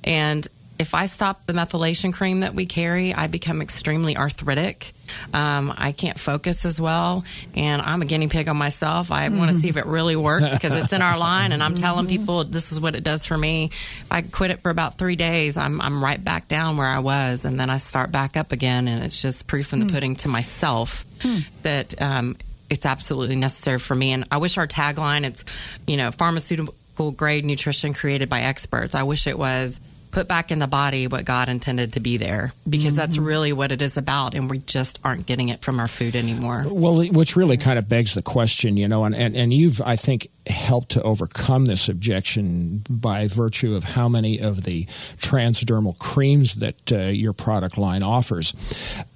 And 0.04 0.48
if 0.80 0.94
I 0.94 1.08
stop 1.08 1.46
the 1.46 1.54
methylation 1.54 2.14
cream 2.14 2.42
that 2.42 2.54
we 2.54 2.66
carry, 2.66 3.14
I 3.14 3.28
become 3.28 3.62
extremely 3.62 4.16
arthritic. 4.16 4.94
Um, 5.34 5.74
I 5.76 5.92
can't 5.92 6.20
focus 6.20 6.66
as 6.66 6.80
well, 6.80 7.24
and 7.56 7.82
I'm 7.82 8.02
a 8.02 8.06
guinea 8.06 8.28
pig 8.28 8.48
on 8.48 8.58
myself. 8.58 9.12
I 9.12 9.28
mm-hmm. 9.28 9.38
want 9.38 9.52
to 9.52 9.58
see 9.58 9.70
if 9.70 9.78
it 9.78 9.86
really 9.86 10.16
works 10.16 10.50
because 10.50 10.74
it's 10.74 10.94
in 10.94 11.02
our 11.02 11.18
line, 11.18 11.52
and 11.52 11.64
I'm 11.64 11.76
telling 11.76 12.08
people 12.08 12.44
this 12.44 12.72
is 12.72 12.80
what 12.80 12.96
it 12.96 13.04
does 13.04 13.26
for 13.26 13.38
me. 13.38 13.72
If 14.02 14.12
I 14.12 14.22
quit 14.22 14.52
it 14.52 14.62
for 14.62 14.70
about 14.70 14.98
three 14.98 15.16
days, 15.16 15.58
I'm 15.58 15.82
I'm 15.82 16.04
right 16.04 16.22
back 16.22 16.48
down 16.48 16.78
where 16.78 16.88
I 16.88 17.00
was, 17.00 17.46
and 17.46 17.60
then 17.60 17.70
I 17.70 17.78
start 17.78 18.12
back 18.12 18.38
up 18.38 18.52
again, 18.52 18.88
and 18.88 19.04
it's 19.04 19.20
just 19.20 19.48
proof 19.48 19.74
in 19.74 19.80
the 19.80 19.86
mm. 19.86 19.94
pudding 19.94 20.16
to 20.18 20.28
myself 20.28 21.06
mm. 21.20 21.46
that 21.64 22.00
um, 22.02 22.36
it's 22.70 22.86
absolutely 22.86 23.38
necessary 23.38 23.80
for 23.80 23.96
me. 23.96 24.12
And 24.12 24.26
I 24.30 24.38
wish 24.38 24.58
our 24.58 24.68
tagline 24.68 25.26
it's 25.26 25.44
you 25.88 25.98
know 25.98 26.12
pharmaceutical 26.12 27.12
grade 27.12 27.46
nutrition 27.46 27.94
created 27.94 28.30
by 28.30 28.42
experts. 28.42 28.94
I 28.94 29.04
wish 29.04 29.26
it 29.26 29.40
was 29.40 29.80
put 30.12 30.28
back 30.28 30.52
in 30.52 30.60
the 30.60 30.68
body 30.68 31.08
what 31.08 31.26
God 31.26 31.50
intended 31.50 31.94
to 31.94 32.00
be 32.00 32.18
there 32.18 32.54
because 32.68 32.88
mm-hmm. 32.88 32.96
that's 32.96 33.18
really 33.18 33.54
what 33.54 33.72
it 33.72 33.82
is 33.82 33.98
about 33.98 34.34
and 34.34 34.50
we 34.50 34.60
just 34.60 35.00
aren't 35.04 35.26
getting 35.26 35.50
it 35.50 35.62
from 35.62 35.80
our 35.80 35.88
food 35.88 36.16
anymore. 36.16 36.66
Well, 36.68 37.06
which 37.08 37.36
really 37.36 37.58
kind 37.58 37.78
of 37.78 37.88
begs 37.88 38.14
the 38.14 38.22
question, 38.22 38.78
you 38.78 38.88
know, 38.88 39.06
and, 39.06 39.16
and, 39.16 39.36
and 39.36 39.54
you've, 39.54 39.82
I 39.82 39.96
think, 39.96 40.30
helped 40.48 40.90
to 40.90 41.02
overcome 41.02 41.66
this 41.66 41.90
objection 41.90 42.84
by 42.90 43.28
virtue 43.28 43.76
of 43.76 43.84
how 43.84 44.08
many 44.08 44.40
of 44.40 44.64
the 44.64 44.86
transdermal 45.18 45.98
creams 45.98 46.56
that 46.56 46.92
uh, 46.92 46.98
your 47.08 47.34
product 47.34 47.78
line 47.78 48.04
offers. 48.04 48.54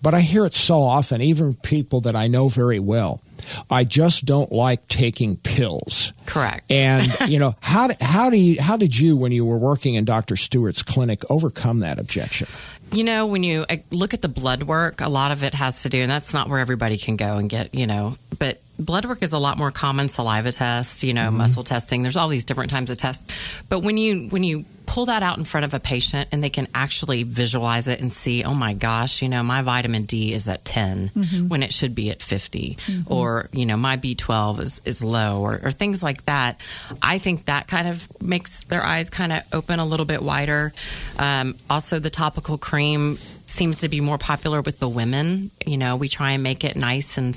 But 0.01 0.13
I 0.13 0.21
hear 0.21 0.45
it 0.45 0.53
so 0.53 0.81
often, 0.81 1.21
even 1.21 1.55
people 1.55 2.01
that 2.01 2.15
I 2.15 2.27
know 2.27 2.49
very 2.49 2.79
well 2.79 3.21
I 3.69 3.83
just 3.83 4.25
don't 4.25 4.51
like 4.51 4.87
taking 4.87 5.37
pills. 5.37 6.13
Correct. 6.25 6.71
And 6.71 7.15
you 7.27 7.39
know 7.39 7.55
how 7.59 7.89
how 7.99 8.29
do 8.29 8.37
you 8.37 8.61
how 8.61 8.77
did 8.77 8.97
you 8.97 9.15
when 9.15 9.31
you 9.31 9.45
were 9.45 9.57
working 9.57 9.95
in 9.95 10.05
Dr. 10.05 10.35
Stewart's 10.35 10.83
clinic 10.83 11.23
overcome 11.29 11.79
that 11.79 11.99
objection? 11.99 12.47
You 12.93 13.05
know, 13.05 13.25
when 13.25 13.43
you 13.43 13.65
uh, 13.69 13.77
look 13.91 14.13
at 14.13 14.21
the 14.21 14.27
blood 14.27 14.63
work, 14.63 14.99
a 14.99 15.07
lot 15.07 15.31
of 15.31 15.43
it 15.43 15.53
has 15.53 15.83
to 15.83 15.89
do, 15.89 16.01
and 16.01 16.11
that's 16.11 16.33
not 16.33 16.49
where 16.49 16.59
everybody 16.59 16.97
can 16.97 17.15
go 17.15 17.37
and 17.37 17.49
get, 17.49 17.73
you 17.73 17.87
know, 17.87 18.17
but 18.37 18.59
blood 18.77 19.05
work 19.05 19.23
is 19.23 19.31
a 19.31 19.37
lot 19.37 19.57
more 19.57 19.71
common 19.71 20.09
saliva 20.09 20.51
tests, 20.51 21.01
you 21.03 21.13
know, 21.13 21.27
mm-hmm. 21.27 21.37
muscle 21.37 21.63
testing. 21.63 22.01
There's 22.01 22.17
all 22.17 22.27
these 22.27 22.43
different 22.43 22.69
types 22.69 22.89
of 22.89 22.97
tests. 22.97 23.25
But 23.69 23.79
when 23.79 23.95
you 23.97 24.27
when 24.27 24.43
you 24.43 24.65
pull 24.91 25.05
that 25.05 25.23
out 25.23 25.37
in 25.37 25.45
front 25.45 25.63
of 25.63 25.73
a 25.73 25.79
patient 25.79 26.27
and 26.33 26.43
they 26.43 26.49
can 26.49 26.67
actually 26.75 27.23
visualize 27.23 27.87
it 27.87 28.01
and 28.01 28.11
see, 28.11 28.43
oh 28.43 28.53
my 28.53 28.73
gosh, 28.73 29.21
you 29.21 29.29
know, 29.29 29.41
my 29.41 29.61
vitamin 29.61 30.03
D 30.03 30.33
is 30.33 30.49
at 30.49 30.65
10 30.65 31.11
mm-hmm. 31.15 31.47
when 31.47 31.63
it 31.63 31.73
should 31.73 31.95
be 31.95 32.11
at 32.11 32.21
50 32.21 32.75
mm-hmm. 32.75 33.13
or, 33.13 33.47
you 33.53 33.65
know, 33.65 33.77
my 33.77 33.95
B12 33.95 34.59
is, 34.59 34.81
is 34.83 35.01
low 35.01 35.39
or, 35.39 35.61
or 35.63 35.71
things 35.71 36.03
like 36.03 36.25
that. 36.25 36.59
I 37.01 37.19
think 37.19 37.45
that 37.45 37.69
kind 37.69 37.87
of 37.87 38.21
makes 38.21 38.65
their 38.65 38.83
eyes 38.83 39.09
kind 39.09 39.31
of 39.31 39.43
open 39.53 39.79
a 39.79 39.85
little 39.85 40.05
bit 40.05 40.21
wider. 40.21 40.73
Um, 41.17 41.55
also 41.69 41.99
the 41.99 42.09
topical 42.09 42.57
cream 42.57 43.17
seems 43.45 43.79
to 43.81 43.87
be 43.87 44.01
more 44.01 44.17
popular 44.17 44.61
with 44.61 44.79
the 44.79 44.89
women. 44.89 45.51
You 45.65 45.77
know, 45.77 45.95
we 45.95 46.09
try 46.09 46.31
and 46.31 46.43
make 46.43 46.65
it 46.65 46.75
nice 46.75 47.17
and 47.17 47.33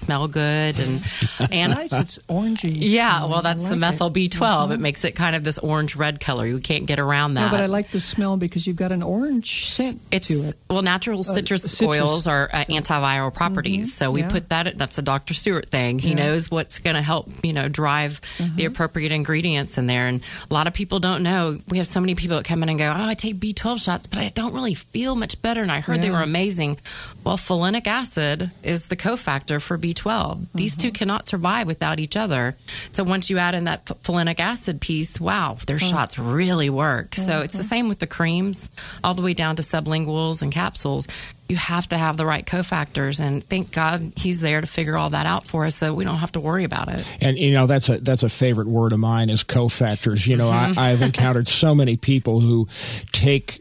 smell 0.00 0.28
good 0.28 0.78
and 0.78 1.04
and 1.52 1.74
nice. 1.74 1.92
it's 1.92 2.18
orangey. 2.28 2.76
Yeah, 2.76 3.26
well, 3.26 3.42
that's 3.42 3.62
like 3.62 3.70
the 3.70 3.76
methyl 3.76 4.10
B12. 4.10 4.30
Mm-hmm. 4.30 4.72
It 4.72 4.80
makes 4.80 5.04
it 5.04 5.12
kind 5.12 5.36
of 5.36 5.44
this 5.44 5.58
orange 5.58 5.96
red 5.96 6.20
color. 6.20 6.46
You 6.46 6.58
can't 6.58 6.86
get 6.86 6.98
around 6.98 7.34
that. 7.34 7.46
No, 7.46 7.50
but 7.50 7.60
I 7.60 7.66
like 7.66 7.90
the 7.90 8.00
smell 8.00 8.36
because 8.36 8.66
you've 8.66 8.76
got 8.76 8.92
an 8.92 9.02
orange 9.02 9.72
scent 9.72 10.00
it's, 10.10 10.26
to 10.28 10.48
it. 10.48 10.58
Well, 10.68 10.82
natural 10.82 11.22
citrus, 11.22 11.64
uh, 11.64 11.68
citrus 11.68 11.88
oils 11.88 12.26
are 12.26 12.48
uh, 12.52 12.64
antiviral 12.64 13.32
properties, 13.32 13.88
mm-hmm. 13.88 13.96
so 13.96 14.10
we 14.10 14.22
yeah. 14.22 14.28
put 14.28 14.48
that. 14.48 14.76
That's 14.76 14.98
a 14.98 15.02
Dr. 15.02 15.34
Stewart 15.34 15.68
thing. 15.70 15.98
He 15.98 16.10
yeah. 16.10 16.14
knows 16.16 16.50
what's 16.50 16.78
going 16.78 16.96
to 16.96 17.02
help 17.02 17.28
you 17.42 17.52
know 17.52 17.68
drive 17.68 18.20
mm-hmm. 18.38 18.56
the 18.56 18.64
appropriate 18.64 19.12
ingredients 19.12 19.78
in 19.78 19.86
there. 19.86 20.06
And 20.06 20.22
a 20.50 20.54
lot 20.54 20.66
of 20.66 20.74
people 20.74 21.00
don't 21.00 21.22
know. 21.22 21.58
We 21.68 21.78
have 21.78 21.86
so 21.86 22.00
many 22.00 22.14
people 22.14 22.36
that 22.36 22.44
come 22.44 22.62
in 22.62 22.68
and 22.68 22.78
go, 22.78 22.86
"Oh, 22.86 23.04
I 23.04 23.14
take 23.14 23.36
B12 23.36 23.82
shots, 23.82 24.06
but 24.06 24.18
I 24.18 24.28
don't 24.28 24.54
really 24.54 24.74
feel 24.74 25.14
much 25.14 25.40
better." 25.42 25.62
And 25.62 25.70
I 25.70 25.80
heard 25.80 25.96
yeah. 25.96 26.02
they 26.02 26.10
were 26.10 26.22
amazing. 26.22 26.78
Well, 27.24 27.36
folinic 27.36 27.86
acid 27.86 28.50
is 28.62 28.86
the 28.86 28.96
cofactor 28.96 29.60
for 29.60 29.76
B 29.76 29.89
B12. 29.94 30.46
These 30.54 30.76
two 30.76 30.88
mm-hmm. 30.88 30.94
cannot 30.94 31.28
survive 31.28 31.66
without 31.66 31.98
each 31.98 32.16
other. 32.16 32.56
So 32.92 33.04
once 33.04 33.30
you 33.30 33.38
add 33.38 33.54
in 33.54 33.64
that 33.64 33.82
f- 33.90 34.02
folinic 34.02 34.40
acid 34.40 34.80
piece, 34.80 35.20
wow, 35.20 35.58
their 35.66 35.78
mm. 35.78 35.90
shots 35.90 36.18
really 36.18 36.70
work. 36.70 37.14
So 37.14 37.40
it's 37.40 37.54
the 37.54 37.60
mm-hmm. 37.60 37.68
same 37.68 37.88
with 37.88 37.98
the 37.98 38.06
creams, 38.06 38.68
all 39.02 39.14
the 39.14 39.22
way 39.22 39.34
down 39.34 39.56
to 39.56 39.62
sublinguals 39.62 40.42
and 40.42 40.52
capsules. 40.52 41.06
You 41.48 41.56
have 41.56 41.88
to 41.88 41.98
have 41.98 42.16
the 42.16 42.24
right 42.24 42.46
cofactors, 42.46 43.18
and 43.18 43.42
thank 43.42 43.72
God 43.72 44.12
he's 44.14 44.38
there 44.38 44.60
to 44.60 44.68
figure 44.68 44.96
all 44.96 45.10
that 45.10 45.26
out 45.26 45.46
for 45.46 45.66
us, 45.66 45.74
so 45.74 45.92
we 45.92 46.04
don't 46.04 46.18
have 46.18 46.30
to 46.32 46.40
worry 46.40 46.62
about 46.62 46.88
it. 46.88 47.04
And 47.20 47.36
you 47.36 47.52
know 47.52 47.66
that's 47.66 47.88
a 47.88 47.98
that's 47.98 48.22
a 48.22 48.28
favorite 48.28 48.68
word 48.68 48.92
of 48.92 49.00
mine 49.00 49.30
is 49.30 49.42
cofactors. 49.42 50.28
You 50.28 50.36
know, 50.36 50.48
I, 50.48 50.66
mm-hmm. 50.66 50.78
I've 50.78 51.02
encountered 51.02 51.48
so 51.48 51.74
many 51.74 51.96
people 51.96 52.38
who 52.38 52.68
take 53.10 53.59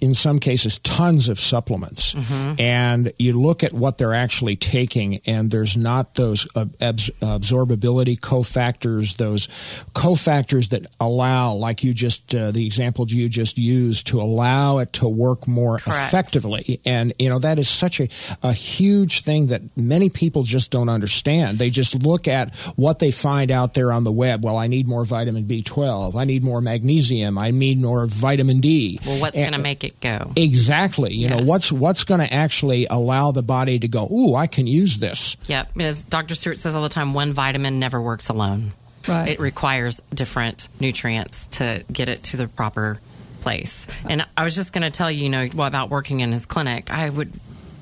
in 0.00 0.14
some 0.14 0.38
cases 0.38 0.78
tons 0.80 1.28
of 1.28 1.38
supplements. 1.40 2.14
And 2.58 3.12
you 3.18 3.32
look 3.34 3.62
at 3.64 3.72
what 3.72 3.98
they're 3.98 4.14
actually 4.14 4.56
taking 4.56 5.20
and 5.26 5.50
there's 5.50 5.76
not 5.76 6.14
those 6.14 6.46
ab- 6.56 6.74
abs- 6.80 7.10
absorbability 7.20 8.18
cofactors 8.18 9.16
those 9.16 9.48
cofactors 9.94 10.70
that 10.70 10.86
allow 11.00 11.52
like 11.54 11.84
you 11.84 11.92
just 11.92 12.34
uh, 12.34 12.50
the 12.50 12.66
example 12.66 13.06
you 13.08 13.28
just 13.28 13.58
used 13.58 14.06
to 14.08 14.20
allow 14.20 14.78
it 14.78 14.92
to 14.94 15.08
work 15.08 15.46
more 15.46 15.78
Correct. 15.78 16.08
effectively. 16.08 16.80
And 16.84 17.12
you 17.18 17.28
know 17.28 17.38
that 17.38 17.58
is 17.58 17.68
such 17.68 18.00
a, 18.00 18.08
a 18.42 18.52
huge 18.52 19.22
thing 19.22 19.48
that 19.48 19.62
many 19.76 20.10
people 20.10 20.42
just 20.42 20.70
don't 20.70 20.88
understand. 20.88 21.58
They 21.58 21.70
just 21.70 22.02
look 22.02 22.28
at 22.28 22.54
what 22.76 22.98
they 22.98 23.10
find 23.10 23.50
out 23.50 23.74
there 23.74 23.92
on 23.92 24.04
the 24.04 24.12
web. 24.12 24.44
Well 24.44 24.56
i 24.56 24.66
need 24.66 24.86
more 24.88 25.04
vitamin 25.04 25.44
b12 25.44 26.14
i 26.16 26.24
need 26.24 26.42
more 26.42 26.60
magnesium. 26.60 27.38
I 27.38 27.50
need 27.50 27.80
more 27.80 28.06
vitamin 28.06 28.60
d. 28.60 29.00
Well, 29.04 29.20
what's 29.20 29.36
going 29.36 29.52
to 29.52 29.58
make 29.58 29.84
it 29.84 29.89
go? 30.00 30.32
Exactly. 30.36 31.14
You 31.14 31.28
know 31.28 31.42
what's 31.42 31.72
what's 31.72 32.04
going 32.04 32.20
to 32.20 32.32
actually 32.32 32.86
allow 32.86 33.32
the 33.32 33.42
body 33.42 33.78
to 33.78 33.88
go. 33.88 34.08
Ooh, 34.10 34.34
I 34.34 34.46
can 34.46 34.66
use 34.66 34.98
this. 34.98 35.36
Yep. 35.46 35.78
As 35.80 36.04
Dr. 36.04 36.34
Stewart 36.34 36.58
says 36.58 36.74
all 36.76 36.82
the 36.82 36.88
time, 36.88 37.14
one 37.14 37.32
vitamin 37.32 37.78
never 37.78 38.00
works 38.00 38.28
alone. 38.28 38.72
Right. 39.08 39.28
It 39.28 39.40
requires 39.40 40.00
different 40.12 40.68
nutrients 40.78 41.46
to 41.48 41.84
get 41.90 42.08
it 42.08 42.22
to 42.24 42.36
the 42.36 42.48
proper 42.48 43.00
place. 43.40 43.86
And 44.08 44.26
I 44.36 44.44
was 44.44 44.54
just 44.54 44.72
going 44.72 44.82
to 44.82 44.90
tell 44.90 45.10
you, 45.10 45.24
you 45.24 45.28
know, 45.30 45.48
well, 45.54 45.66
about 45.66 45.90
working 45.90 46.20
in 46.20 46.32
his 46.32 46.46
clinic. 46.46 46.90
I 46.90 47.08
would 47.08 47.32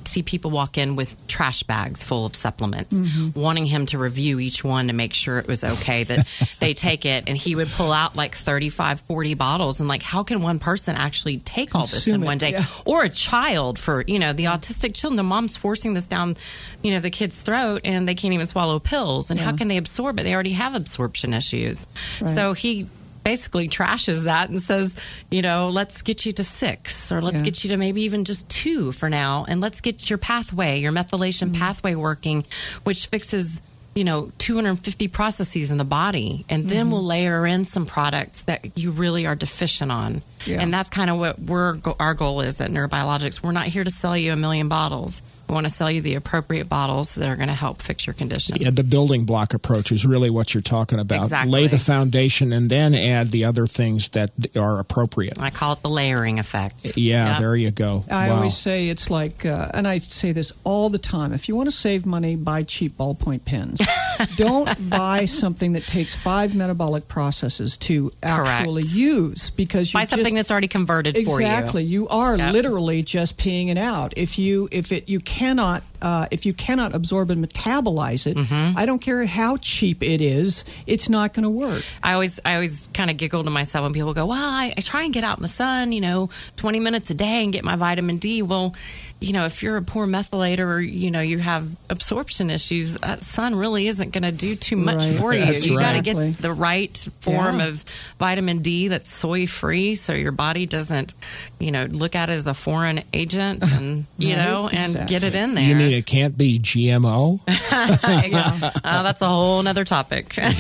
see 0.09 0.23
people 0.23 0.51
walk 0.51 0.79
in 0.79 0.97
with 0.97 1.27
trash 1.27 1.63
bags 1.63 2.03
full 2.03 2.27
of 2.27 2.35
supplements, 2.35 2.95
wanting 3.35 3.67
him 3.67 3.87
to 3.87 3.99
review 3.99 4.41
each 4.41 4.65
one 4.65 4.89
to 4.89 4.93
make 4.93 5.15
sure 5.15 5.39
it 5.39 5.47
was 5.47 5.63
okay 5.63 6.05
that 6.05 6.27
they 6.61 6.75
take 6.75 7.05
it. 7.05 7.25
And 7.27 7.37
he 7.37 7.55
would 7.55 7.69
pull 7.69 7.93
out 7.93 8.17
like 8.17 8.35
35, 8.35 9.01
40 9.03 9.35
bottles. 9.35 9.81
And 9.81 9.89
like, 9.89 10.03
how 10.03 10.23
can 10.23 10.43
one 10.43 10.59
person 10.59 10.97
actually 10.97 11.39
take 11.39 11.75
all 11.75 11.83
this 11.87 12.05
Consume 12.05 12.15
in 12.17 12.23
it, 12.23 12.27
one 12.27 12.39
day? 12.39 12.51
yeah. 12.53 12.67
or 12.85 13.05
a 13.05 13.09
child 13.09 13.79
for 13.79 14.03
you 14.07 14.19
know 14.19 14.33
the 14.33 14.45
autistic 14.45 14.95
children 14.95 15.17
the 15.17 15.23
mom's 15.23 15.57
forcing 15.57 15.95
this 15.95 16.07
down 16.07 16.37
you 16.83 16.91
know 16.93 17.01
the 17.01 17.11
kid's 17.11 17.41
throat 17.41 17.83
and 17.85 18.09
they 18.09 18.15
can't 18.15 18.33
even 18.35 18.47
swallow 18.47 18.79
pills 18.79 19.31
and 19.31 19.39
how 19.39 19.55
can 19.57 19.69
they 19.69 19.77
absorb 19.77 20.19
it 20.19 20.23
they 20.23 20.33
already 20.35 20.53
have 20.53 20.75
absorption 20.75 21.35
issues 21.35 21.87
so 22.35 22.53
he 22.53 22.89
basically 23.33 23.69
trashes 23.69 24.23
that 24.25 24.49
and 24.49 24.63
says 24.63 24.95
you 25.31 25.43
know 25.43 25.69
let's 25.69 26.01
get 26.01 26.25
you 26.25 26.33
to 26.33 26.43
six 26.45 27.13
or 27.13 27.21
let's 27.21 27.39
Yeah. 27.41 27.45
get 27.45 27.63
you 27.65 27.71
to 27.71 27.77
maybe 27.77 28.01
even 28.09 28.25
just 28.25 28.49
two 28.49 28.91
for 28.93 29.11
now 29.11 29.45
and 29.47 29.61
let's 29.61 29.81
get 29.83 30.09
your 30.09 30.19
pathway 30.19 30.81
your 30.81 30.93
methylation 30.93 31.49
Mm-hmm. 31.51 31.61
pathway 31.61 31.95
working 31.95 32.45
which 32.85 33.07
fixes 33.09 33.61
you 33.95 34.05
know 34.05 34.31
250 34.39 35.09
processes 35.09 35.71
in 35.71 35.77
the 35.77 35.85
body 35.85 36.45
and 36.49 36.63
Mm-hmm. 36.63 36.69
then 36.71 36.91
we'll 36.91 37.05
layer 37.05 37.47
in 37.47 37.65
some 37.67 37.85
products 37.85 38.41
that 38.43 38.61
you 38.79 38.91
really 38.93 39.27
are 39.27 39.35
deficient 39.35 39.93
on 39.93 40.23
Yeah. 40.47 40.61
and 40.63 40.73
that's 40.73 40.89
kind 40.89 41.11
of 41.11 41.19
what 41.19 41.39
we're 41.39 41.77
our 42.01 42.15
goal 42.15 42.41
is 42.41 42.61
at 42.61 42.71
neurobiologix 42.71 43.43
we're 43.43 43.53
not 43.53 43.67
here 43.67 43.85
to 43.85 43.91
sell 43.91 44.17
you 44.17 44.33
a 44.33 44.37
million 44.37 44.69
bottles 44.69 45.21
we 45.49 45.55
want 45.55 45.67
to 45.69 45.73
sell 45.75 45.91
you 45.91 46.01
the 46.01 46.15
appropriate 46.15 46.69
bottles 46.69 47.15
that 47.17 47.29
are 47.29 47.37
going 47.37 47.49
to 47.49 47.55
help 47.55 47.81
fix 47.83 48.07
your 48.07 48.15
condition 48.15 48.57
Yeah, 48.61 48.71
the 48.71 48.85
building 48.85 49.25
block 49.25 49.55
approach 49.55 49.91
is 49.93 50.05
really 50.07 50.31
what 50.31 50.55
you're 50.55 50.61
talking 50.61 50.99
about. 50.99 51.25
Exactly. 51.25 51.51
Lay 51.53 51.67
the 51.67 51.79
foundation 51.79 52.53
and 52.53 52.71
then 52.71 52.95
add 52.95 53.31
the 53.31 53.45
other 53.45 53.67
things 53.67 54.09
that 54.11 54.31
are 54.57 54.79
appropriate. 54.79 55.41
i 55.41 55.51
call 55.51 55.73
it 55.75 55.83
the 55.83 55.89
layering 55.89 56.39
effect 56.39 56.97
Yeah, 56.97 57.31
Yep. 57.33 57.39
there 57.41 57.57
you 57.57 57.71
go. 57.71 58.05
I 58.11 58.29
wow. 58.29 58.37
always 58.37 58.57
say 58.57 58.89
it's 58.89 59.11
like, 59.11 59.45
uh, 59.47 59.71
and 59.75 59.87
I 59.89 59.99
say 59.99 60.33
this 60.33 60.53
all 60.65 60.89
the 60.91 60.99
time. 60.99 61.33
If 61.33 61.49
you 61.49 61.57
want 61.57 61.69
to 61.69 61.77
save 61.77 62.07
money, 62.07 62.37
buy 62.37 62.63
cheap 62.63 62.97
ballpoint 62.97 63.45
pens. 63.45 63.81
Don't 64.37 64.91
buy 64.91 65.25
something 65.27 65.73
that 65.75 65.87
takes 65.87 66.15
five 66.15 66.55
metabolic 66.55 67.09
processes 67.09 67.77
to 67.79 68.11
actually 68.23 68.83
Correct. 68.83 68.95
use 68.95 69.51
because 69.51 69.93
you 69.93 69.99
buy 69.99 70.05
something 70.05 70.25
just, 70.27 70.35
that's 70.37 70.51
already 70.51 70.69
converted 70.69 71.15
for 71.17 71.21
you 71.41 71.47
exactly 71.47 71.85
you 71.85 72.09
are 72.09 72.37
Yep. 72.37 72.53
literally 72.53 73.03
just 73.03 73.37
peeing 73.37 73.69
it 73.69 73.79
out 73.79 74.13
if 74.17 74.39
you 74.39 74.69
if 74.73 74.91
it 74.93 75.09
you 75.09 75.21
cannot 75.39 75.83
uh, 76.01 76.27
if 76.31 76.47
you 76.47 76.53
cannot 76.53 76.95
absorb 76.95 77.31
and 77.31 77.41
metabolize 77.47 78.27
it 78.27 78.37
Mm-hmm. 78.37 78.79
i 78.79 78.87
don't 78.87 79.01
care 79.09 79.25
how 79.27 79.57
cheap 79.59 80.03
it 80.03 80.21
is 80.21 80.65
it's 80.87 81.09
not 81.09 81.33
going 81.35 81.43
to 81.45 81.51
work 81.67 81.83
I 82.03 82.13
always, 82.15 82.41
I 82.45 82.55
always 82.55 82.89
kind 82.95 83.11
of 83.11 83.17
giggle 83.17 83.45
to 83.45 83.51
myself 83.51 83.83
when 83.85 83.93
people 83.93 84.15
go, 84.15 84.27
"Well, 84.27 84.39
I, 84.63 84.73
I 84.77 84.81
try 84.81 85.03
and 85.05 85.13
get 85.13 85.25
out 85.25 85.37
in 85.39 85.43
the 85.43 85.49
sun, 85.63 85.93
you 85.93 86.01
know, 86.01 86.31
twenty 86.57 86.81
minutes 86.81 87.11
a 87.11 87.15
day 87.15 87.43
and 87.45 87.53
get 87.53 87.65
my 87.65 87.77
vitamin 87.77 88.17
D." 88.19 88.41
Well, 88.43 88.75
you 89.21 89.33
know, 89.33 89.47
if 89.47 89.63
you're 89.63 89.77
a 89.77 89.83
poor 89.83 90.07
methylator 90.07 90.61
or 90.67 90.81
you 90.81 91.11
know 91.11 91.21
you 91.21 91.39
have 91.39 91.69
absorption 91.91 92.51
issues, 92.51 92.93
that 92.95 93.23
sun 93.25 93.55
really 93.55 93.89
isn't 93.89 94.11
going 94.13 94.23
to 94.23 94.31
do 94.33 94.55
too 94.55 94.77
much 94.77 94.97
Right. 94.99 95.15
for 95.19 95.35
you. 95.35 95.45
That's 95.45 95.67
you 95.67 95.79
got 95.79 95.93
to 95.95 96.03
get 96.03 96.39
the 96.39 96.53
right 96.53 96.97
form 97.21 97.59
Yeah. 97.59 97.67
of 97.67 97.85
vitamin 98.19 98.61
D 98.63 98.89
that's 98.89 99.13
soy 99.13 99.47
free, 99.47 99.95
so 99.97 100.13
your 100.13 100.33
body 100.33 100.67
doesn't, 100.67 101.15
you 101.59 101.73
know, 101.73 101.85
look 101.87 102.15
at 102.15 102.31
it 102.31 102.35
as 102.35 102.47
a 102.47 102.55
foreign 102.55 103.03
agent 103.13 103.63
and 103.73 104.07
you 104.19 104.35
Right. 104.35 104.37
know 104.45 104.69
and 104.69 104.91
Exactly. 104.93 105.09
get 105.19 105.25
it 105.25 105.35
in 105.35 105.55
there. 105.55 105.65
You 105.65 105.75
mean 105.75 105.93
it 105.93 106.07
can't 106.07 106.37
be 106.39 106.59
GMO? 106.59 107.41
Uh, 107.49 108.67
that's 109.03 109.23
a 109.23 109.29
whole 109.29 109.67
other 109.67 109.85
topic. 109.85 110.35
a 110.39 110.53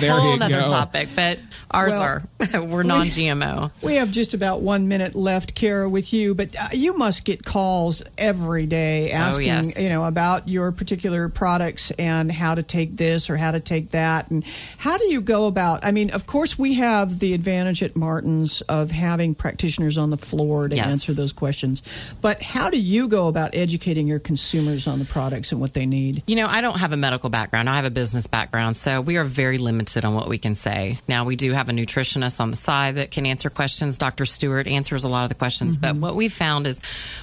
there 0.00 0.18
whole 0.20 0.32
you 0.32 0.38
nother 0.38 0.60
go. 0.60 0.66
topic. 0.66 1.08
But 1.14 1.38
ours 1.70 1.92
Well, 1.92 2.02
are 2.02 2.22
we're 2.64 2.82
non-GMO. 2.82 3.70
We 3.82 3.96
have 3.96 4.10
just 4.10 4.34
about 4.34 4.60
one 4.60 4.88
minute 4.88 5.14
left, 5.14 5.54
Kara, 5.54 5.88
with 5.88 6.12
you, 6.12 6.34
but 6.34 6.54
uh, 6.56 6.68
you 6.72 6.96
must 6.96 7.24
get 7.24 7.44
calls 7.44 8.01
every 8.18 8.66
day 8.66 9.10
oh, 9.12 9.16
asking, 9.16 9.50
Oh, 9.50 9.62
yes. 9.62 9.78
you 9.78 9.88
know, 9.88 10.04
about 10.04 10.48
your 10.48 10.72
particular 10.72 11.28
products 11.28 11.90
and 11.98 12.30
how 12.30 12.54
to 12.54 12.62
take 12.62 12.96
this 12.96 13.30
or 13.30 13.36
how 13.36 13.50
to 13.50 13.60
take 13.60 13.90
that, 13.90 14.30
and 14.30 14.44
how 14.78 14.98
do 14.98 15.06
you 15.06 15.20
go 15.20 15.46
about? 15.46 15.84
I 15.84 15.90
mean, 15.90 16.10
of 16.10 16.26
course, 16.26 16.58
we 16.58 16.74
have 16.74 17.18
the 17.18 17.34
advantage 17.34 17.82
at 17.82 17.96
Martin's 17.96 18.60
of 18.62 18.90
having 18.90 19.34
practitioners 19.34 19.98
on 19.98 20.10
the 20.10 20.16
floor 20.16 20.68
to 20.68 20.76
Yes. 20.76 20.86
answer 20.86 21.12
those 21.12 21.32
questions, 21.32 21.82
but 22.20 22.42
how 22.42 22.70
do 22.70 22.78
you 22.78 23.08
go 23.08 23.28
about 23.28 23.54
educating 23.54 24.06
your 24.06 24.18
consumers 24.18 24.86
on 24.86 24.98
the 24.98 25.04
products 25.04 25.52
and 25.52 25.60
what 25.60 25.74
they 25.74 25.86
need? 25.86 26.22
You 26.26 26.36
know, 26.36 26.46
I 26.46 26.60
don't 26.60 26.78
have 26.78 26.92
a 26.92 26.96
medical 26.96 27.30
background. 27.30 27.68
I 27.68 27.76
have 27.76 27.84
a 27.84 27.90
business 27.90 28.26
background, 28.26 28.76
so 28.76 29.00
we 29.00 29.16
are 29.16 29.24
very 29.24 29.58
limited 29.58 30.04
on 30.04 30.14
what 30.14 30.28
we 30.28 30.38
can 30.38 30.54
say. 30.54 30.98
Now, 31.08 31.24
we 31.24 31.36
do 31.36 31.52
have 31.52 31.68
a 31.68 31.72
nutritionist 31.72 32.40
on 32.40 32.50
the 32.50 32.56
side 32.56 32.96
that 32.96 33.10
can 33.10 33.26
answer 33.26 33.50
questions. 33.50 33.98
Dr. 33.98 34.24
Stewart 34.24 34.66
answers 34.66 35.04
a 35.04 35.08
lot 35.08 35.22
of 35.24 35.28
the 35.28 35.34
questions, 35.34 35.78
mm-hmm. 35.78 35.98
but 36.00 36.06
what 36.08 36.16
we 36.16 36.28
found 36.28 36.66
is 36.66 36.80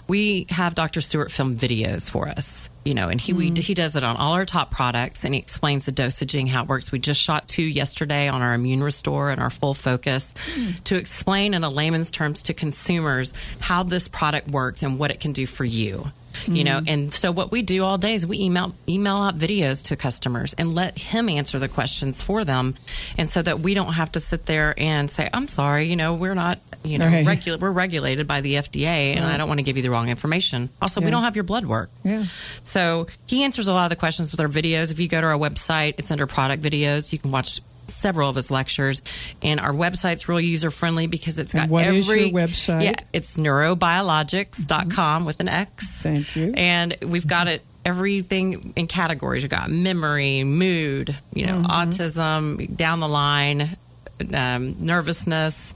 we 0.07 0.45
have 0.49 0.68
Dr. 0.75 1.01
Stewart 1.01 1.31
film 1.31 1.57
videos 1.57 2.09
for 2.09 2.27
us. 2.27 2.69
You 2.85 2.93
know, 2.93 3.09
and 3.09 3.19
he 3.19 3.33
we, 3.33 3.51
mm. 3.51 3.57
he 3.57 3.73
does 3.73 3.97
it 3.97 4.05
on 4.05 4.15
all 4.15 4.33
our 4.33 4.45
top 4.45 4.71
products, 4.71 5.25
and 5.25 5.33
he 5.33 5.39
explains 5.39 5.85
the 5.85 5.91
dosaging, 5.91 6.47
how 6.47 6.63
it 6.63 6.69
works. 6.69 6.91
We 6.91 6.97
just 6.97 7.21
shot 7.21 7.47
two 7.47 7.63
yesterday 7.63 8.29
on 8.29 8.41
our 8.41 8.53
Immune 8.53 8.81
Restore 8.81 9.31
and 9.31 9.41
our 9.41 9.49
Full 9.49 9.73
Focus 9.73 10.33
mm. 10.55 10.81
to 10.85 10.95
explain 10.95 11.53
in 11.53 11.63
a 11.63 11.69
layman's 11.69 12.09
terms 12.09 12.41
to 12.43 12.53
consumers 12.53 13.33
how 13.59 13.83
this 13.83 14.07
product 14.07 14.49
works 14.49 14.81
and 14.81 14.97
what 14.97 15.11
it 15.11 15.19
can 15.19 15.33
do 15.33 15.45
for 15.45 15.65
you 15.65 16.09
you 16.47 16.63
know 16.63 16.77
mm-hmm. 16.77 16.87
and 16.87 17.13
so 17.13 17.31
what 17.31 17.51
we 17.51 17.61
do 17.61 17.83
all 17.83 17.97
day 17.97 18.13
is 18.15 18.25
we 18.25 18.39
email 18.39 18.73
email 18.87 19.17
out 19.17 19.37
videos 19.37 19.83
to 19.83 19.95
customers 19.95 20.53
and 20.53 20.75
let 20.75 20.97
him 20.97 21.29
answer 21.29 21.59
the 21.59 21.67
questions 21.67 22.21
for 22.21 22.45
them. 22.45 22.75
And 23.17 23.29
so 23.29 23.41
that 23.41 23.59
we 23.59 23.73
don't 23.73 23.93
have 23.93 24.11
to 24.13 24.19
sit 24.19 24.45
there 24.45 24.73
and 24.77 25.09
say 25.09 25.29
i'm 25.33 25.47
sorry 25.47 25.87
you 25.87 25.95
know 25.95 26.13
we're 26.15 26.35
not 26.35 26.59
you 26.83 26.97
know 26.97 27.07
Right. 27.07 27.25
regula- 27.25 27.57
we're 27.57 27.71
regulated 27.71 28.27
by 28.27 28.41
the 28.41 28.55
fda 28.55 29.15
and 29.15 29.25
i 29.25 29.37
don't 29.37 29.47
want 29.47 29.59
to 29.59 29.63
give 29.63 29.77
you 29.77 29.83
the 29.83 29.89
wrong 29.91 30.09
information. 30.09 30.69
Also 30.81 31.01
we 31.01 31.09
don't 31.11 31.23
have 31.23 31.35
your 31.35 31.43
blood 31.43 31.65
work. 31.65 31.89
Yeah. 32.03 32.25
so 32.63 33.07
he 33.25 33.43
answers 33.43 33.67
a 33.67 33.73
lot 33.73 33.85
of 33.85 33.89
the 33.89 33.95
questions 33.95 34.31
with 34.31 34.39
our 34.39 34.47
videos. 34.47 34.91
If 34.91 34.99
you 34.99 35.07
go 35.07 35.19
to 35.21 35.27
our 35.27 35.37
website 35.37 35.95
it's 35.97 36.11
under 36.11 36.27
product 36.27 36.61
videos. 36.63 37.11
You 37.11 37.19
can 37.19 37.31
watch 37.31 37.59
several 37.89 38.29
of 38.29 38.35
his 38.35 38.49
lectures 38.51 39.01
and 39.41 39.59
our 39.59 39.73
website's 39.73 40.27
real 40.29 40.39
user 40.41 40.71
friendly 40.71 41.07
because 41.07 41.39
it's 41.39 41.53
got 41.53 41.63
And 41.63 41.71
what 41.71 41.85
is 41.87 42.05
every 42.09 42.29
your 42.29 42.39
website? 42.47 42.83
yeah 42.83 42.95
it's 43.13 43.37
neurobiologix.com 43.37 45.25
with 45.25 45.39
an 45.39 45.47
x 45.49 45.85
Thank 46.01 46.35
you. 46.35 46.53
and 46.55 46.95
we've 47.05 47.27
got 47.27 47.47
it 47.47 47.63
everything 47.85 48.73
in 48.75 48.87
categories. 48.87 49.41
You've 49.41 49.49
got 49.51 49.71
memory, 49.71 50.43
mood, 50.43 51.15
you 51.33 51.45
know, 51.45 51.61
autism, 51.61 52.75
down 52.75 52.99
the 52.99 53.07
line, 53.07 53.77
um, 54.33 54.75
nervousness, 54.85 55.73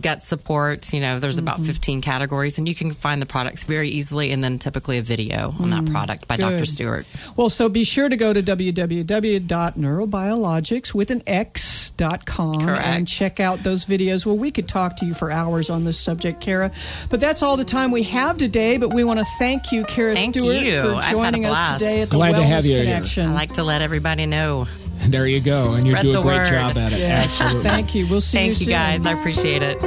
gut 0.00 0.22
support. 0.22 0.92
You 0.92 1.00
know, 1.00 1.18
there's 1.18 1.38
about 1.38 1.56
Mm-hmm. 1.56 1.64
15 1.66 2.00
categories, 2.02 2.58
and 2.58 2.68
you 2.68 2.74
can 2.74 2.92
find 2.92 3.22
the 3.22 3.26
products 3.26 3.62
very 3.64 3.88
easily, 3.88 4.30
and 4.30 4.44
then 4.44 4.58
typically 4.58 4.98
a 4.98 5.02
video 5.02 5.54
on 5.58 5.70
that 5.70 5.86
product 5.86 6.28
by 6.28 6.36
Dr. 6.36 6.64
Mm, 6.64 6.66
Stewart. 6.66 7.06
Well, 7.36 7.48
so 7.48 7.68
be 7.70 7.82
sure 7.84 8.08
to 8.08 8.16
go 8.16 8.32
to 8.32 8.42
www.neurobiologix 8.42 10.92
with 10.94 11.10
an 11.10 11.22
X.com 11.26 12.60
Correct. 12.60 12.84
and 12.86 13.08
check 13.08 13.40
out 13.40 13.62
those 13.62 13.86
videos. 13.86 14.26
Well, 14.26 14.36
we 14.36 14.50
could 14.50 14.68
talk 14.68 14.96
to 14.98 15.06
you 15.06 15.14
for 15.14 15.30
hours 15.30 15.70
on 15.70 15.84
this 15.84 15.98
subject, 15.98 16.40
Kara. 16.40 16.70
But 17.08 17.20
that's 17.20 17.42
all 17.42 17.56
the 17.56 17.64
time 17.64 17.90
we 17.90 18.02
have 18.04 18.36
today. 18.38 18.76
But 18.76 18.92
we 18.92 19.02
want 19.04 19.20
to 19.20 19.26
thank 19.38 19.72
you, 19.72 19.84
Kara 19.84 20.14
Thank 20.14 20.34
Stewart, 20.34 20.56
you. 20.56 20.82
for 20.82 20.94
I've 20.96 21.04
had 21.04 21.12
a 21.12 21.16
joining 21.16 21.46
us 21.46 21.72
today 21.78 22.02
at 22.02 22.10
the 22.10 22.16
Glad 22.16 22.32
to 22.32 22.38
Wellness 22.38 22.46
have 22.48 22.66
you 22.66 22.72
here. 22.74 22.84
Connection. 22.84 23.30
I 23.30 23.34
like 23.34 23.52
to 23.54 23.62
let 23.64 23.80
everybody 23.82 24.26
know. 24.26 24.66
There 25.08 25.26
you 25.26 25.40
go. 25.40 25.74
And 25.74 25.84
you 25.84 25.92
Spread 25.92 26.02
do 26.02 26.18
a 26.18 26.22
great 26.22 26.36
word. 26.38 26.46
job 26.48 26.76
at 26.78 26.92
it. 26.92 26.98
Yeah. 26.98 27.22
Absolutely. 27.24 27.62
Thank 27.62 27.94
you. 27.94 28.06
We'll 28.08 28.20
see 28.20 28.38
Thank 28.38 28.60
you 28.60 28.66
you 28.66 28.72
guys. 28.72 29.06
I 29.06 29.12
appreciate 29.12 29.62
it. 29.62 29.80